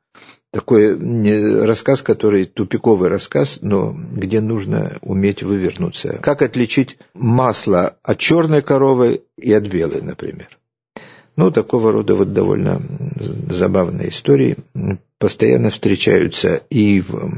Такой 0.51 0.97
рассказ, 1.65 2.03
который 2.03 2.47
тупиковый 2.47 3.11
рассказ, 3.11 3.59
но 3.61 3.95
где 4.13 4.41
нужно 4.41 4.99
уметь 5.03 5.43
вывернуться. 5.43 6.19
Как 6.23 6.41
отличить 6.41 6.99
масло 7.15 7.97
от 8.03 8.19
черной 8.19 8.63
коровы 8.63 9.23
и 9.37 9.53
от 9.53 9.65
белой, 9.67 10.01
например? 10.01 10.49
Ну, 11.37 11.51
такого 11.53 11.93
рода 11.93 12.15
вот 12.15 12.33
довольно 12.33 12.81
забавные 13.51 14.09
истории 14.09 14.57
постоянно 15.19 15.71
встречаются 15.71 16.63
и 16.71 17.01
в 17.01 17.31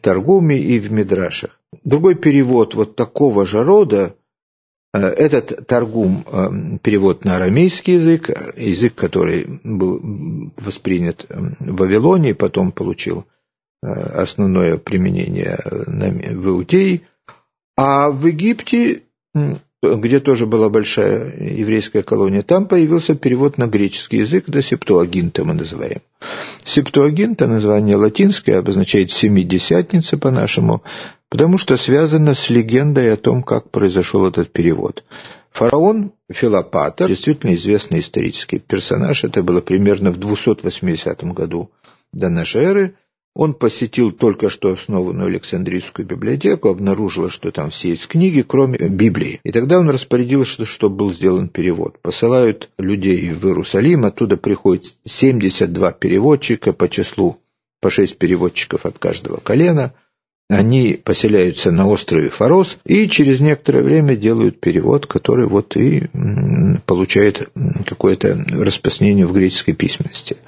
Торгуме, 0.00 0.58
и 0.58 0.78
в 0.78 0.90
Мидрашах. 0.90 1.58
Другой 1.84 2.14
перевод 2.14 2.74
вот 2.74 2.96
такого 2.96 3.44
же 3.44 3.62
рода, 3.62 4.14
этот 5.06 5.66
Торгум, 5.66 6.24
э, 6.26 6.78
перевод 6.82 7.24
на 7.24 7.36
арамейский 7.36 7.94
язык, 7.94 8.30
язык, 8.56 8.94
который 8.94 9.60
был 9.64 10.52
воспринят 10.58 11.26
в 11.28 11.76
Вавилоне, 11.76 12.34
потом 12.34 12.72
получил 12.72 13.24
э, 13.82 13.86
основное 13.88 14.76
применение 14.78 15.58
в 15.64 16.48
Иудее, 16.48 17.02
а 17.76 18.10
в 18.10 18.26
Египте 18.26 19.02
где 19.82 20.18
тоже 20.18 20.46
была 20.46 20.68
большая 20.68 21.32
еврейская 21.38 22.02
колония, 22.02 22.42
там 22.42 22.66
появился 22.66 23.14
перевод 23.14 23.58
на 23.58 23.68
греческий 23.68 24.18
язык, 24.18 24.48
это 24.48 24.60
септуагинта 24.60 25.44
мы 25.44 25.54
называем. 25.54 26.00
Септуагинта, 26.64 27.46
название 27.46 27.96
латинское, 27.96 28.58
обозначает 28.58 29.12
«семидесятница» 29.12 30.18
по-нашему, 30.18 30.82
потому 31.30 31.58
что 31.58 31.76
связано 31.76 32.34
с 32.34 32.50
легендой 32.50 33.12
о 33.12 33.16
том, 33.16 33.42
как 33.42 33.70
произошел 33.70 34.26
этот 34.26 34.52
перевод. 34.52 35.04
Фараон 35.52 36.12
Филопатор, 36.30 37.08
действительно 37.08 37.54
известный 37.54 38.00
исторический 38.00 38.58
персонаж, 38.58 39.24
это 39.24 39.42
было 39.42 39.60
примерно 39.60 40.10
в 40.10 40.18
280 40.18 41.24
году 41.32 41.70
до 42.12 42.28
нашей 42.28 42.62
эры– 42.62 42.94
он 43.38 43.54
посетил 43.54 44.10
только 44.10 44.50
что 44.50 44.72
основанную 44.72 45.28
Александрийскую 45.28 46.04
библиотеку, 46.04 46.70
обнаружил, 46.70 47.30
что 47.30 47.52
там 47.52 47.70
все 47.70 47.90
есть 47.90 48.08
книги, 48.08 48.42
кроме 48.42 48.78
Библии. 48.78 49.38
И 49.44 49.52
тогда 49.52 49.78
он 49.78 49.88
распорядился, 49.90 50.64
что 50.64 50.90
был 50.90 51.12
сделан 51.12 51.48
перевод. 51.48 52.00
Посылают 52.02 52.70
людей 52.78 53.30
в 53.30 53.46
Иерусалим, 53.46 54.04
оттуда 54.04 54.38
приходит 54.38 54.96
72 55.04 55.92
переводчика 55.92 56.72
по 56.72 56.88
числу, 56.88 57.38
по 57.80 57.90
6 57.90 58.18
переводчиков 58.18 58.84
от 58.84 58.98
каждого 58.98 59.36
колена. 59.36 59.94
Они 60.48 60.94
поселяются 60.94 61.70
на 61.70 61.86
острове 61.86 62.30
Фарос 62.30 62.78
и 62.84 63.06
через 63.08 63.40
некоторое 63.40 63.82
время 63.82 64.16
делают 64.16 64.60
перевод, 64.60 65.06
который 65.06 65.46
вот 65.46 65.76
и 65.76 66.08
получает 66.86 67.50
какое-то 67.84 68.34
распространение 68.50 69.26
в 69.26 69.34
греческой 69.34 69.74
письменности. 69.74 70.38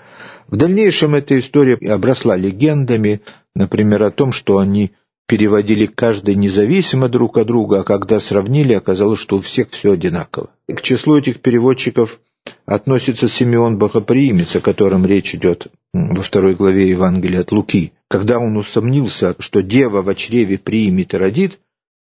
В 0.49 0.57
дальнейшем 0.57 1.15
эта 1.15 1.39
история 1.39 1.75
обросла 1.93 2.37
легендами, 2.37 3.21
например, 3.55 4.03
о 4.03 4.11
том, 4.11 4.33
что 4.33 4.57
они 4.59 4.93
переводили 5.29 5.87
каждый 5.87 6.35
независимо 6.35 7.09
друг 7.09 7.37
от 7.37 7.47
друга, 7.47 7.81
а 7.81 7.85
когда 7.85 8.21
сравнили, 8.21 8.73
оказалось, 8.73 9.21
что 9.21 9.37
у 9.37 9.41
всех 9.41 9.69
все 9.71 9.93
одинаково. 9.93 10.51
К 10.67 10.81
числу 10.81 11.19
этих 11.19 11.41
переводчиков 11.41 12.19
относится 12.65 13.29
Симеон 13.29 13.79
Богоприимец, 13.79 14.57
о 14.57 14.61
котором 14.61 15.05
речь 15.05 15.35
идет 15.35 15.67
во 15.93 16.23
второй 16.23 16.55
главе 16.55 16.89
Евангелия 16.89 17.41
от 17.41 17.53
Луки. 17.53 17.93
Когда 18.11 18.41
он 18.41 18.57
усомнился, 18.57 19.37
что 19.39 19.63
дева 19.63 20.03
в 20.03 20.13
чреве 20.17 20.59
примет 20.59 21.15
и 21.15 21.17
родит, 21.17 21.61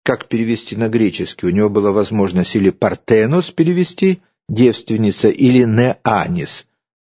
как 0.04 0.28
перевести 0.28 0.76
на 0.76 0.90
греческий? 0.90 1.48
У 1.48 1.50
него 1.50 1.70
была 1.70 1.92
возможность 1.92 2.56
или 2.56 2.70
«партенос» 2.70 3.50
перевести, 3.50 4.22
девственница, 4.48 5.30
или 5.30 5.64
«неанис», 5.64 6.68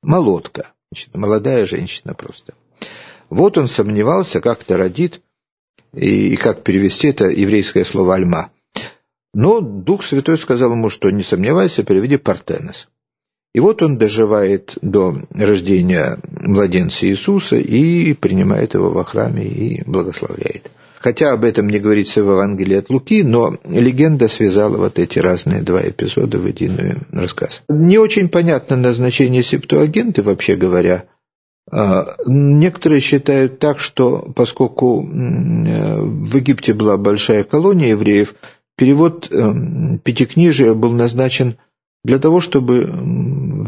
молотка 0.01 0.73
женщина, 0.91 1.19
молодая 1.19 1.67
женщина 1.67 2.15
просто. 2.15 2.55
Вот 3.29 3.57
он 3.57 3.67
сомневался, 3.67 4.41
как 4.41 4.63
это 4.63 4.77
родит, 4.77 5.21
и, 5.93 6.33
и 6.33 6.35
как 6.35 6.63
перевести 6.63 7.09
это 7.09 7.25
еврейское 7.25 7.85
слово 7.85 8.15
«альма». 8.15 8.51
Но 9.33 9.61
Дух 9.61 10.03
Святой 10.03 10.39
сказал 10.39 10.71
ему, 10.71 10.89
что 10.89 11.11
не 11.11 11.23
сомневайся, 11.23 11.83
переведи 11.83 12.17
«партенос». 12.17 12.89
И 13.53 13.59
вот 13.59 13.83
он 13.83 13.97
доживает 13.97 14.77
до 14.81 15.17
рождения 15.33 16.19
младенца 16.29 17.05
Иисуса 17.05 17.57
и 17.57 18.13
принимает 18.13 18.73
его 18.75 18.89
во 18.91 19.03
храме 19.03 19.43
и 19.45 19.83
благословляет. 19.85 20.71
Хотя 20.99 21.33
об 21.33 21.43
этом 21.43 21.67
не 21.67 21.79
говорится 21.79 22.23
в 22.23 22.29
Евангелии 22.29 22.77
от 22.77 22.89
Луки, 22.89 23.23
но 23.23 23.57
легенда 23.67 24.27
связала 24.27 24.77
вот 24.77 24.99
эти 24.99 25.17
разные 25.17 25.63
два 25.63 25.81
эпизода 25.81 26.37
в 26.37 26.45
единый 26.45 26.97
рассказ. 27.11 27.63
Не 27.67 27.97
очень 27.97 28.29
понятно 28.29 28.75
назначение 28.77 29.41
септуагенты, 29.41 30.21
вообще 30.21 30.55
говоря. 30.55 31.05
А, 31.71 32.15
некоторые 32.27 33.01
считают 33.01 33.59
так, 33.59 33.79
что 33.79 34.31
поскольку 34.35 35.01
в 35.01 36.35
Египте 36.35 36.73
была 36.73 36.97
большая 36.97 37.43
колония 37.45 37.89
евреев, 37.89 38.35
перевод 38.77 39.27
эм, 39.31 39.99
Пятикнижия 40.03 40.75
был 40.75 40.91
назначен 40.91 41.55
для 42.03 42.19
того, 42.19 42.41
чтобы 42.41 42.89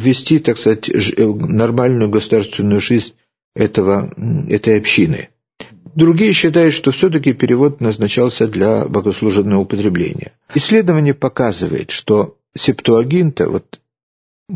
ввести, 0.03 0.39
так 0.39 0.57
сказать, 0.57 0.89
нормальную 1.17 2.09
государственную 2.09 2.81
жизнь 2.81 3.13
этого, 3.55 4.13
этой 4.49 4.77
общины. 4.77 5.29
Другие 5.95 6.33
считают, 6.33 6.73
что 6.73 6.91
все-таки 6.91 7.33
перевод 7.33 7.79
назначался 7.79 8.47
для 8.47 8.85
богослужебного 8.85 9.61
употребления. 9.61 10.31
Исследование 10.55 11.13
показывает, 11.13 11.91
что 11.91 12.35
септуагинта, 12.55 13.49
вот 13.49 13.79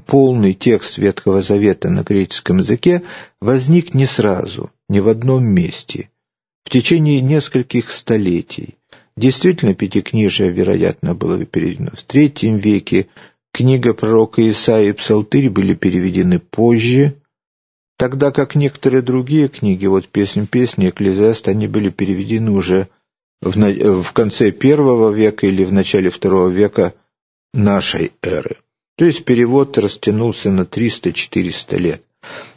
полный 0.05 0.53
текст 0.53 0.97
Ветхого 0.97 1.41
Завета 1.41 1.89
на 1.89 2.03
греческом 2.03 2.57
языке, 2.57 3.03
возник 3.39 3.93
не 3.93 4.05
сразу, 4.05 4.71
не 4.89 4.99
в 4.99 5.07
одном 5.07 5.45
месте, 5.45 6.09
в 6.63 6.69
течение 6.69 7.21
нескольких 7.21 7.91
столетий. 7.91 8.75
Действительно, 9.15 9.73
Пятикнижие, 9.73 10.51
вероятно, 10.51 11.15
было 11.15 11.43
переведено 11.45 11.91
в 11.93 12.03
третьем 12.03 12.57
веке, 12.57 13.07
книга 13.51 13.93
пророка 13.93 14.47
Исаии 14.49 14.89
и 14.89 14.93
Псалтырь 14.93 15.49
были 15.49 15.73
переведены 15.73 16.39
позже, 16.39 17.15
Тогда 17.97 18.31
как 18.31 18.53
некоторые 18.53 19.01
другие 19.01 19.47
книги, 19.47 19.87
вот 19.87 20.07
«Песнь 20.07 20.47
песни», 20.47 20.89
«Экклезиаст», 20.89 21.47
они 21.47 21.67
были 21.67 21.89
переведены 21.89 22.51
уже 22.51 22.89
в, 23.41 23.55
в 24.03 24.11
конце 24.13 24.51
первого 24.51 25.11
века 25.11 25.47
или 25.47 25.63
в 25.63 25.73
начале 25.73 26.11
второго 26.11 26.49
века 26.49 26.93
нашей 27.53 28.11
эры. 28.21 28.57
То 28.97 29.05
есть 29.05 29.25
перевод 29.25 29.77
растянулся 29.79 30.51
на 30.51 30.61
300-400 30.61 31.77
лет. 31.77 32.03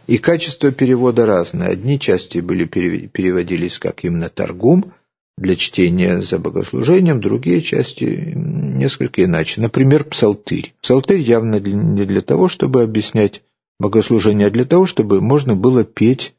И 0.06 0.18
качество 0.18 0.72
перевода 0.72 1.24
разное. 1.24 1.68
Одни 1.68 1.98
части 1.98 2.38
были 2.38 2.64
переводились 2.64 3.78
как 3.78 4.04
именно 4.04 4.28
торгум 4.28 4.92
для 5.40 5.56
чтения 5.56 6.20
за 6.20 6.38
богослужением, 6.38 7.20
другие 7.20 7.62
части 7.62 8.34
несколько 8.36 9.24
иначе. 9.24 9.62
Например, 9.62 10.04
псалтырь. 10.04 10.74
Псалтырь 10.82 11.20
явно 11.20 11.58
не 11.58 12.04
для 12.04 12.20
того, 12.20 12.48
чтобы 12.48 12.82
объяснять 12.82 13.42
богослужения 13.78 14.50
для 14.50 14.66
того, 14.66 14.84
чтобы 14.84 15.22
можно 15.22 15.56
было 15.56 15.82
петь 15.82 16.34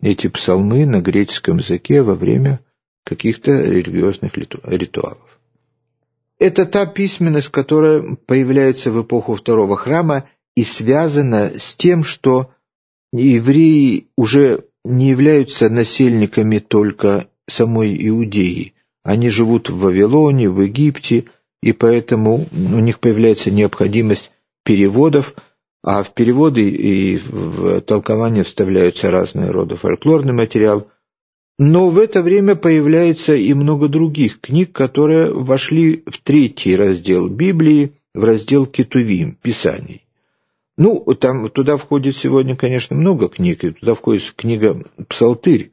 эти 0.00 0.28
псалмы 0.28 0.86
на 0.86 1.02
греческом 1.02 1.58
языке 1.58 2.00
во 2.00 2.14
время 2.14 2.60
каких-то 3.04 3.52
религиозных 3.52 4.32
ритуалов. 4.36 5.38
Это 6.38 6.64
та 6.64 6.86
письменность, 6.86 7.50
которая 7.50 8.16
появляется 8.26 8.90
в 8.90 9.02
эпоху 9.02 9.34
второго 9.34 9.76
храма 9.76 10.24
и 10.56 10.64
связана 10.64 11.58
с 11.58 11.74
тем, 11.76 12.02
что 12.02 12.50
евреи 13.12 14.06
уже 14.16 14.64
не 14.84 15.10
являются 15.10 15.68
насельниками 15.68 16.60
только 16.60 17.28
самой 17.48 17.96
Иудеи. 18.08 18.74
Они 19.02 19.30
живут 19.30 19.70
в 19.70 19.78
Вавилоне, 19.78 20.48
в 20.48 20.60
Египте, 20.60 21.24
и 21.62 21.72
поэтому 21.72 22.46
у 22.52 22.78
них 22.78 23.00
появляется 23.00 23.50
необходимость 23.50 24.30
переводов– 24.64 25.34
а 25.82 26.02
в 26.02 26.12
переводы 26.12 26.68
и 26.68 27.16
в 27.16 27.80
толкование 27.82 28.44
вставляются 28.44 29.10
разные 29.10 29.50
роды 29.50 29.76
фольклорный 29.76 30.32
материал. 30.32 30.88
Но 31.58 31.88
в 31.88 31.98
это 31.98 32.22
время 32.22 32.54
появляется 32.56 33.34
и 33.34 33.52
много 33.52 33.88
других 33.88 34.40
книг, 34.40 34.72
которые 34.72 35.32
вошли 35.32 36.04
в 36.06 36.20
третий 36.20 36.76
раздел 36.76 37.28
Библии, 37.28 37.94
в 38.14 38.22
раздел 38.22 38.66
Кетувим, 38.66 39.36
Писаний. 39.40 40.04
Ну, 40.76 41.04
там, 41.18 41.48
туда 41.50 41.76
входит 41.76 42.16
сегодня, 42.16 42.54
конечно, 42.54 42.94
много 42.94 43.28
книг, 43.28 43.64
и 43.64 43.70
туда 43.70 43.94
входит 43.94 44.32
книга 44.36 44.84
«Псалтырь», 45.08 45.72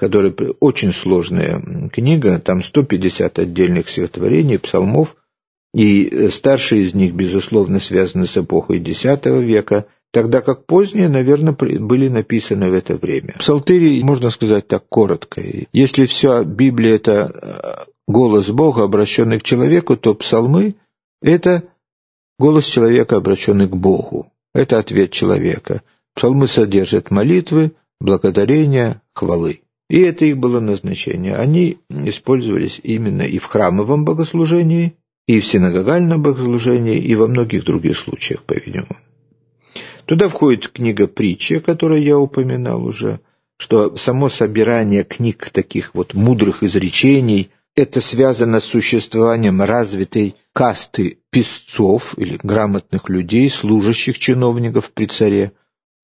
которая 0.00 0.32
очень 0.60 0.94
сложная 0.94 1.90
книга, 1.92 2.38
там 2.38 2.62
150 2.62 3.38
отдельных 3.38 3.90
стихотворений, 3.90 4.56
псалмов, 4.56 5.14
и 5.74 6.28
старшие 6.30 6.84
из 6.84 6.94
них, 6.94 7.12
безусловно, 7.12 7.80
связаны 7.80 8.26
с 8.26 8.34
эпохой 8.38 8.78
X 8.78 9.04
века, 9.24 9.84
тогда 10.10 10.40
как 10.40 10.64
поздние, 10.64 11.10
наверное, 11.10 11.52
были 11.52 12.08
написаны 12.08 12.70
в 12.70 12.74
это 12.74 12.96
время. 12.96 13.34
Псалтыри, 13.40 14.02
можно 14.02 14.30
сказать 14.30 14.66
так 14.68 14.88
коротко. 14.88 15.42
Если 15.70 16.06
вся 16.06 16.44
Библия– 16.44 16.94
это 16.96 17.86
э, 17.86 17.90
голос 18.08 18.48
Бога, 18.48 18.84
обращенный 18.84 19.38
к 19.38 19.42
человеку, 19.42 19.98
то 19.98 20.14
псалмы– 20.14 20.76
это 21.20 21.64
голос 22.38 22.64
человека, 22.64 23.16
обращенный 23.16 23.68
к 23.68 23.76
Богу. 23.76 24.32
Это 24.54 24.78
ответ 24.78 25.10
человека. 25.12 25.82
Псалмы 26.14 26.48
содержат 26.48 27.10
молитвы, 27.10 27.72
благодарения, 28.00 29.02
хвалы. 29.12 29.60
И 29.90 29.98
это 30.02 30.24
их 30.24 30.38
было 30.38 30.60
назначение. 30.60 31.34
Они 31.34 31.78
использовались 31.90 32.80
именно 32.84 33.22
и 33.22 33.38
в 33.38 33.46
храмовом 33.46 34.04
богослужении, 34.04 34.94
и 35.26 35.40
в 35.40 35.44
синагогальном 35.44 36.22
богослужении, 36.22 36.96
и 36.96 37.16
во 37.16 37.26
многих 37.26 37.64
других 37.64 37.98
случаях, 37.98 38.44
по-видимому. 38.44 38.96
Туда 40.04 40.28
входит 40.28 40.68
книга 40.68 41.08
притчи, 41.08 41.54
о 41.54 41.60
которой 41.60 42.04
я 42.04 42.18
упоминал 42.18 42.84
уже, 42.84 43.18
что 43.56 43.96
само 43.96 44.28
собирание 44.28 45.02
книг 45.02 45.50
таких 45.50 45.92
вот 45.92 46.14
мудрых 46.14 46.62
изречений, 46.62 47.50
это 47.74 48.00
связано 48.00 48.60
с 48.60 48.66
существованием 48.66 49.60
развитой 49.60 50.36
касты 50.52 51.18
писцов 51.30 52.14
или 52.16 52.38
грамотных 52.40 53.08
людей, 53.08 53.50
служащих 53.50 54.20
чиновников 54.20 54.92
при 54.92 55.06
царе, 55.06 55.50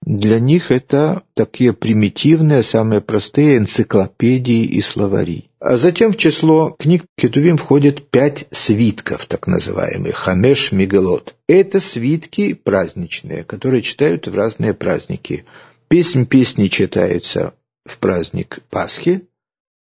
для 0.07 0.39
них 0.39 0.71
это 0.71 1.25
такие 1.35 1.73
примитивные, 1.73 2.63
самые 2.63 3.01
простые 3.01 3.59
энциклопедии 3.59 4.63
и 4.65 4.81
словари. 4.81 5.47
А 5.59 5.77
затем 5.77 6.13
в 6.13 6.17
число 6.17 6.71
книг 6.71 7.05
Кетувим 7.17 7.59
входит 7.59 8.09
пять 8.11 8.47
свитков, 8.53 9.27
так 9.27 9.49
называемых, 9.49 10.15
Хамеш 10.15 10.71
Мигалот. 10.71 11.35
Это 11.49 11.81
свитки 11.81 12.55
праздничные, 12.55 13.43
которые 13.43 13.83
читают 13.83 14.29
в 14.29 14.35
разные 14.35 14.75
праздники. 14.75 15.45
Песнь 15.89 16.25
песни 16.25 16.69
читается 16.69 17.55
в 17.85 17.99
праздник 17.99 18.61
Пасхи. 18.71 19.27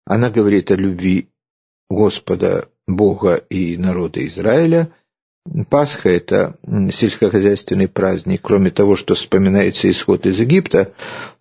Она 0.06 0.30
говорит 0.30 0.71
о 0.71 0.75
любви 0.75 1.28
Господа, 1.89 2.69
Бога 2.88 3.36
и 3.49 3.75
народа 3.75 4.25
Израиля– 4.25 4.93
Пасха– 5.69 6.10
это 6.12 6.55
сельскохозяйственный 6.91 7.88
праздник, 7.88 8.41
кроме 8.43 8.71
того, 8.71 8.95
что 8.95 9.13
вспоминается 9.13 9.89
исход 9.89 10.25
из 10.25 10.39
Египта, 10.39 10.93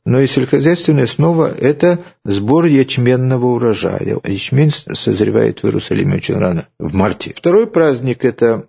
но 0.04 0.20
и 0.20 0.26
сельскохозяйственная 0.26 1.04
основа– 1.04 1.54
это 1.58 2.04
сбор 2.24 2.66
ячменного 2.66 3.46
урожая. 3.46 4.20
Ячмень 4.24 4.70
созревает 4.70 5.60
в 5.60 5.64
Иерусалиме 5.66 6.16
очень 6.16 6.38
рано, 6.38 6.68
в 6.78 6.94
марте. 6.94 7.32
Второй 7.34 7.66
праздник– 7.66 8.18
это 8.24 8.68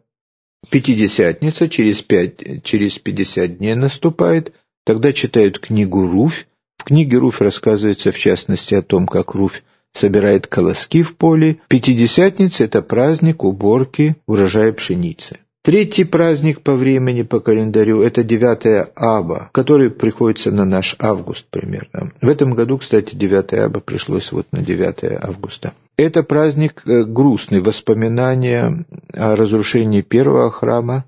Пятидесятница, 0.70 1.70
через, 1.70 2.02
пять, 2.02 2.64
через 2.64 2.98
50 2.98 3.58
дней 3.58 3.76
наступает. 3.76 4.54
Тогда 4.86 5.14
читают 5.14 5.60
книгу 5.60 6.08
«Руфь». 6.08 6.48
В 6.78 6.84
книге 6.86 7.18
«Руфь» 7.18 7.42
рассказывается, 7.42 8.12
в 8.12 8.18
частности, 8.18 8.76
о 8.76 8.82
том, 8.82 9.08
как 9.08 9.36
Руфь 9.36 9.64
собирает 9.96 10.48
колоски 10.48 11.02
в 11.02 11.16
поле. 11.16 11.60
Пятидесятница– 11.68 12.64
это 12.66 12.82
праздник 12.82 13.44
уборки 13.44 14.18
урожая 14.28 14.72
пшеницы. 14.74 15.40
Третий 15.64 16.04
праздник 16.04 16.62
по 16.62 16.76
времени, 16.76 17.24
по 17.24 17.40
календарю– 17.40 18.02
это 18.04 18.24
9 18.24 18.92
Аба, 18.96 19.50
который 19.52 19.90
приходится 19.90 20.52
на 20.52 20.64
наш 20.64 20.96
август 21.00 21.48
примерно. 21.50 22.12
В 22.22 22.30
этом 22.30 22.54
году, 22.54 22.78
кстати, 22.78 23.16
9 23.16 23.54
Аба 23.54 23.80
пришлось 23.80 24.32
вот 24.32 24.46
на 24.52 24.62
9 24.62 25.24
августа. 25.24 25.74
Это 25.98 26.22
праздник 26.22 26.84
э, 26.86 27.04
грустный, 27.04 27.62
воспоминания 27.62 28.86
о 29.14 29.36
разрушении 29.36 30.02
первого 30.02 30.52
храма 30.52 31.06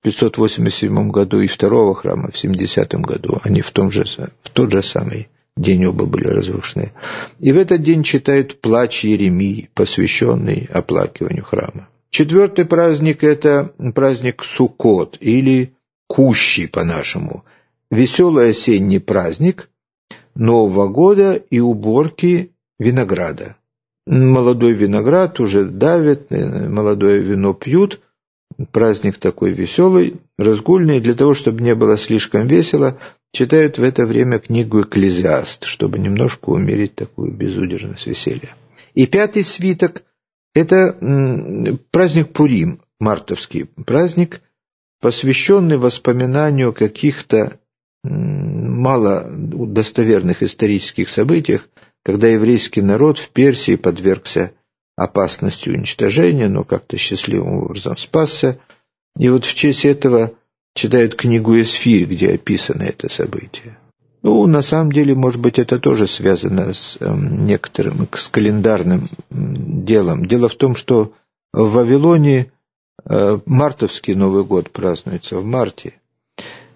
в 0.00 0.04
587 0.04 1.10
году 1.10 1.40
и 1.40 1.46
второго 1.46 1.94
храма 1.94 2.30
в 2.30 2.36
70 2.36 2.94
году. 2.96 3.38
Они 3.42 3.62
в, 3.62 3.70
том 3.70 3.90
же, 3.90 4.04
в 4.42 4.50
тот 4.50 4.70
же 4.70 4.82
самый 4.82 5.28
день 5.60 5.86
оба 5.86 6.06
были 6.06 6.28
разрушены. 6.28 6.92
И 7.38 7.52
в 7.52 7.56
этот 7.56 7.82
день 7.82 8.02
читают 8.02 8.60
плач 8.60 9.04
Еремии, 9.04 9.68
посвященный 9.74 10.68
оплакиванию 10.72 11.44
храма. 11.44 11.88
Четвертый 12.10 12.64
праздник– 12.64 13.22
это 13.22 13.72
праздник 13.94 14.42
Суккот 14.42 15.18
или 15.20 15.74
Кущи 16.06 16.66
по-нашему. 16.66 17.44
Веселый 17.90 18.50
осенний 18.50 18.98
праздник 18.98 19.68
Нового 20.34 20.88
года 20.88 21.34
и 21.34 21.60
уборки 21.60 22.52
винограда. 22.78 23.56
Молодой 24.06 24.72
виноград 24.72 25.38
уже 25.40 25.64
давят, 25.64 26.30
молодое 26.30 27.18
вино 27.18 27.52
пьют. 27.52 28.00
Праздник 28.72 29.18
такой 29.18 29.50
веселый, 29.50 30.16
разгульный. 30.38 31.00
Для 31.00 31.14
того, 31.14 31.34
чтобы 31.34 31.62
не 31.62 31.74
было 31.74 31.98
слишком 31.98 32.46
весело, 32.46 32.98
читают 33.32 33.78
в 33.78 33.82
это 33.82 34.06
время 34.06 34.38
книгу 34.38 34.82
«Экклезиаст», 34.82 35.64
чтобы 35.64 35.98
немножко 35.98 36.50
умерить 36.50 36.94
такую 36.94 37.32
безудержность 37.32 38.06
веселья. 38.06 38.54
И 38.94 39.06
пятый 39.06 39.44
свиток– 39.44 40.02
это 40.54 40.96
праздник 41.90 42.32
Пурим, 42.32 42.80
мартовский 42.98 43.66
праздник, 43.86 44.40
посвященный 45.00 45.78
воспоминанию 45.78 46.72
каких-то 46.72 47.60
мало 48.02 49.28
достоверных 49.30 50.42
исторических 50.42 51.08
событиях, 51.08 51.68
когда 52.04 52.28
еврейский 52.28 52.80
народ 52.80 53.18
в 53.18 53.30
Персии 53.30 53.76
подвергся 53.76 54.52
опасности 54.96 55.68
уничтожения, 55.68 56.48
но 56.48 56.64
как-то 56.64 56.96
счастливым 56.96 57.64
образом 57.64 57.96
спасся. 57.96 58.58
И 59.16 59.28
вот 59.28 59.44
в 59.44 59.54
честь 59.54 59.84
этого 59.84 60.32
читают 60.78 61.16
книгу 61.16 61.60
Эсфирь, 61.60 62.06
где 62.06 62.30
описано 62.34 62.84
это 62.84 63.08
событие. 63.08 63.76
Ну, 64.22 64.46
на 64.46 64.62
самом 64.62 64.92
деле, 64.92 65.14
может 65.14 65.40
быть, 65.40 65.58
это 65.58 65.78
тоже 65.78 66.06
связано 66.06 66.72
с 66.72 66.96
э, 67.00 67.16
некоторым, 67.16 68.08
с 68.12 68.28
календарным 68.28 69.08
делом. 69.30 70.24
Дело 70.24 70.48
в 70.48 70.54
том, 70.54 70.76
что 70.76 71.12
в 71.52 71.72
Вавилоне 71.72 72.52
э, 73.04 73.38
мартовский 73.46 74.14
Новый 74.14 74.44
год 74.44 74.70
празднуется 74.70 75.36
в 75.38 75.44
марте. 75.44 75.94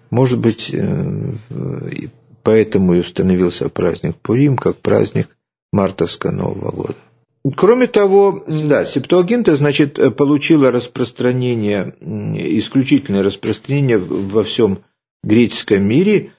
Может 0.09 0.39
быть, 0.39 0.69
э, 0.73 1.33
поэтому 2.43 2.93
и 2.95 2.99
установился 2.99 3.69
праздник 3.69 4.15
Пурим 4.17 4.57
как 4.57 4.77
праздник 4.77 5.27
мартовского 5.71 6.31
Нового 6.31 6.71
года. 6.71 6.97
Кроме 7.57 7.87
того, 7.87 8.45
да, 8.47 8.85
Септуагинта, 8.85 9.55
значит, 9.57 9.99
получила 10.15 10.71
распространение, 10.71 11.93
исключительное 12.59 13.21
распространение 13.21 13.97
во 13.97 14.43
всем 14.43 14.79
греческом 15.23 15.83
мире, 15.83 16.31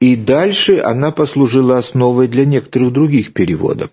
и 0.00 0.16
дальше 0.16 0.78
она 0.78 1.10
послужила 1.10 1.76
основой 1.76 2.28
для 2.28 2.46
некоторых 2.46 2.92
других 2.92 3.34
переводов. 3.34 3.90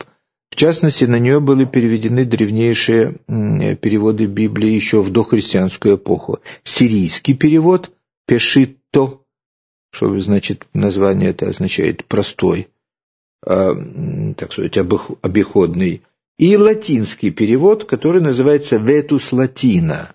В 0.51 0.55
частности, 0.55 1.03
на 1.05 1.19
нее 1.19 1.39
были 1.39 1.65
переведены 1.65 2.25
древнейшие 2.25 3.15
переводы 3.27 4.27
Библии 4.27 4.69
еще 4.69 5.01
в 5.01 5.11
дохристианскую 5.11 5.95
эпоху. 5.97 6.39
Сирийский 6.63 7.33
перевод 7.33 7.91
«пешитто», 8.25 9.19
что 9.91 10.19
значит 10.19 10.65
название 10.73 11.31
это 11.31 11.49
означает 11.49 12.05
«простой», 12.05 12.67
а, 13.45 13.75
так 14.37 14.53
сказать, 14.53 14.77
обиходный, 14.77 16.03
и 16.37 16.57
латинский 16.57 17.31
перевод, 17.31 17.85
который 17.85 18.21
называется 18.21 18.77
«Ветус 18.77 19.31
латина». 19.31 20.13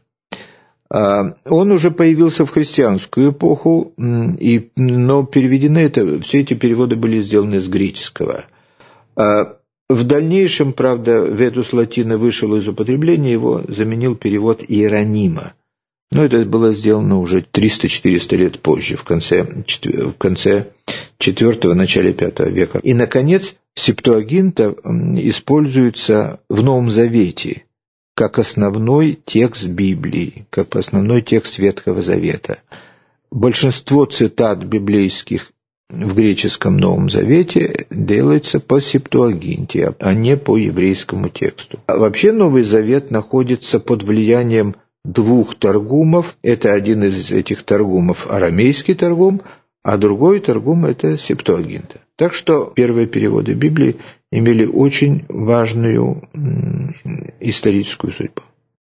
А, 0.90 1.34
он 1.44 1.70
уже 1.70 1.90
появился 1.90 2.46
в 2.46 2.50
христианскую 2.50 3.32
эпоху, 3.32 3.92
и, 3.98 4.70
но 4.76 5.24
переведены 5.24 5.78
это, 5.78 6.20
все 6.20 6.40
эти 6.40 6.54
переводы 6.54 6.96
были 6.96 7.20
сделаны 7.20 7.60
с 7.60 7.68
греческого. 7.68 8.46
А, 9.16 9.58
в 9.88 10.04
дальнейшем, 10.04 10.72
правда, 10.72 11.20
«Ветус 11.20 11.72
латина» 11.72 12.18
вышел 12.18 12.54
из 12.56 12.66
употребления, 12.68 13.32
его 13.32 13.62
заменил 13.68 14.16
перевод 14.16 14.62
Иеронима. 14.66 15.54
Но 16.10 16.24
это 16.24 16.44
было 16.46 16.72
сделано 16.72 17.18
уже 17.18 17.40
300-400 17.40 18.36
лет 18.36 18.60
позже, 18.60 18.96
в 18.96 19.04
конце, 19.04 19.44
в 19.44 20.14
конце 20.14 20.68
IV– 21.20 21.72
начале 21.74 22.12
V 22.12 22.50
века. 22.50 22.78
И, 22.78 22.94
наконец, 22.94 23.56
Септуагинта 23.78 24.74
используется 25.16 26.40
в 26.48 26.62
Новом 26.62 26.90
Завете 26.90 27.62
как 28.16 28.40
основной 28.40 29.16
текст 29.24 29.66
Библии, 29.66 30.46
как 30.50 30.74
основной 30.74 31.22
текст 31.22 31.58
Ветхого 31.58 32.02
Завета. 32.02 32.58
Большинство 33.30 34.04
цитат 34.06 34.64
библейских 34.64 35.52
в 35.88 36.14
греческом 36.16 36.76
Новом 36.76 37.08
Завете 37.08 37.86
делается 37.90 38.58
по 38.58 38.80
Септуагинте, 38.80 39.94
а 40.00 40.12
не 40.12 40.36
по 40.36 40.56
еврейскому 40.56 41.28
тексту. 41.28 41.78
А 41.86 41.98
вообще 41.98 42.32
Новый 42.32 42.64
Завет 42.64 43.12
находится 43.12 43.78
под 43.78 44.02
влиянием 44.02 44.74
двух 45.04 45.54
торгумов. 45.54 46.36
Это 46.42 46.72
один 46.72 47.04
из 47.04 47.30
этих 47.30 47.62
торгумов 47.62 48.26
арамейский 48.28 48.96
торгум, 48.96 49.40
а 49.84 49.96
другой 49.96 50.40
торгум– 50.40 50.84
это 50.86 51.16
Септуагинта. 51.16 52.00
Так 52.18 52.34
что 52.34 52.64
первые 52.74 53.06
переводы 53.06 53.54
Библии 53.54 53.96
имели 54.32 54.66
очень 54.66 55.24
важную 55.28 56.28
историческую 57.38 58.12
судьбу. 58.12 58.42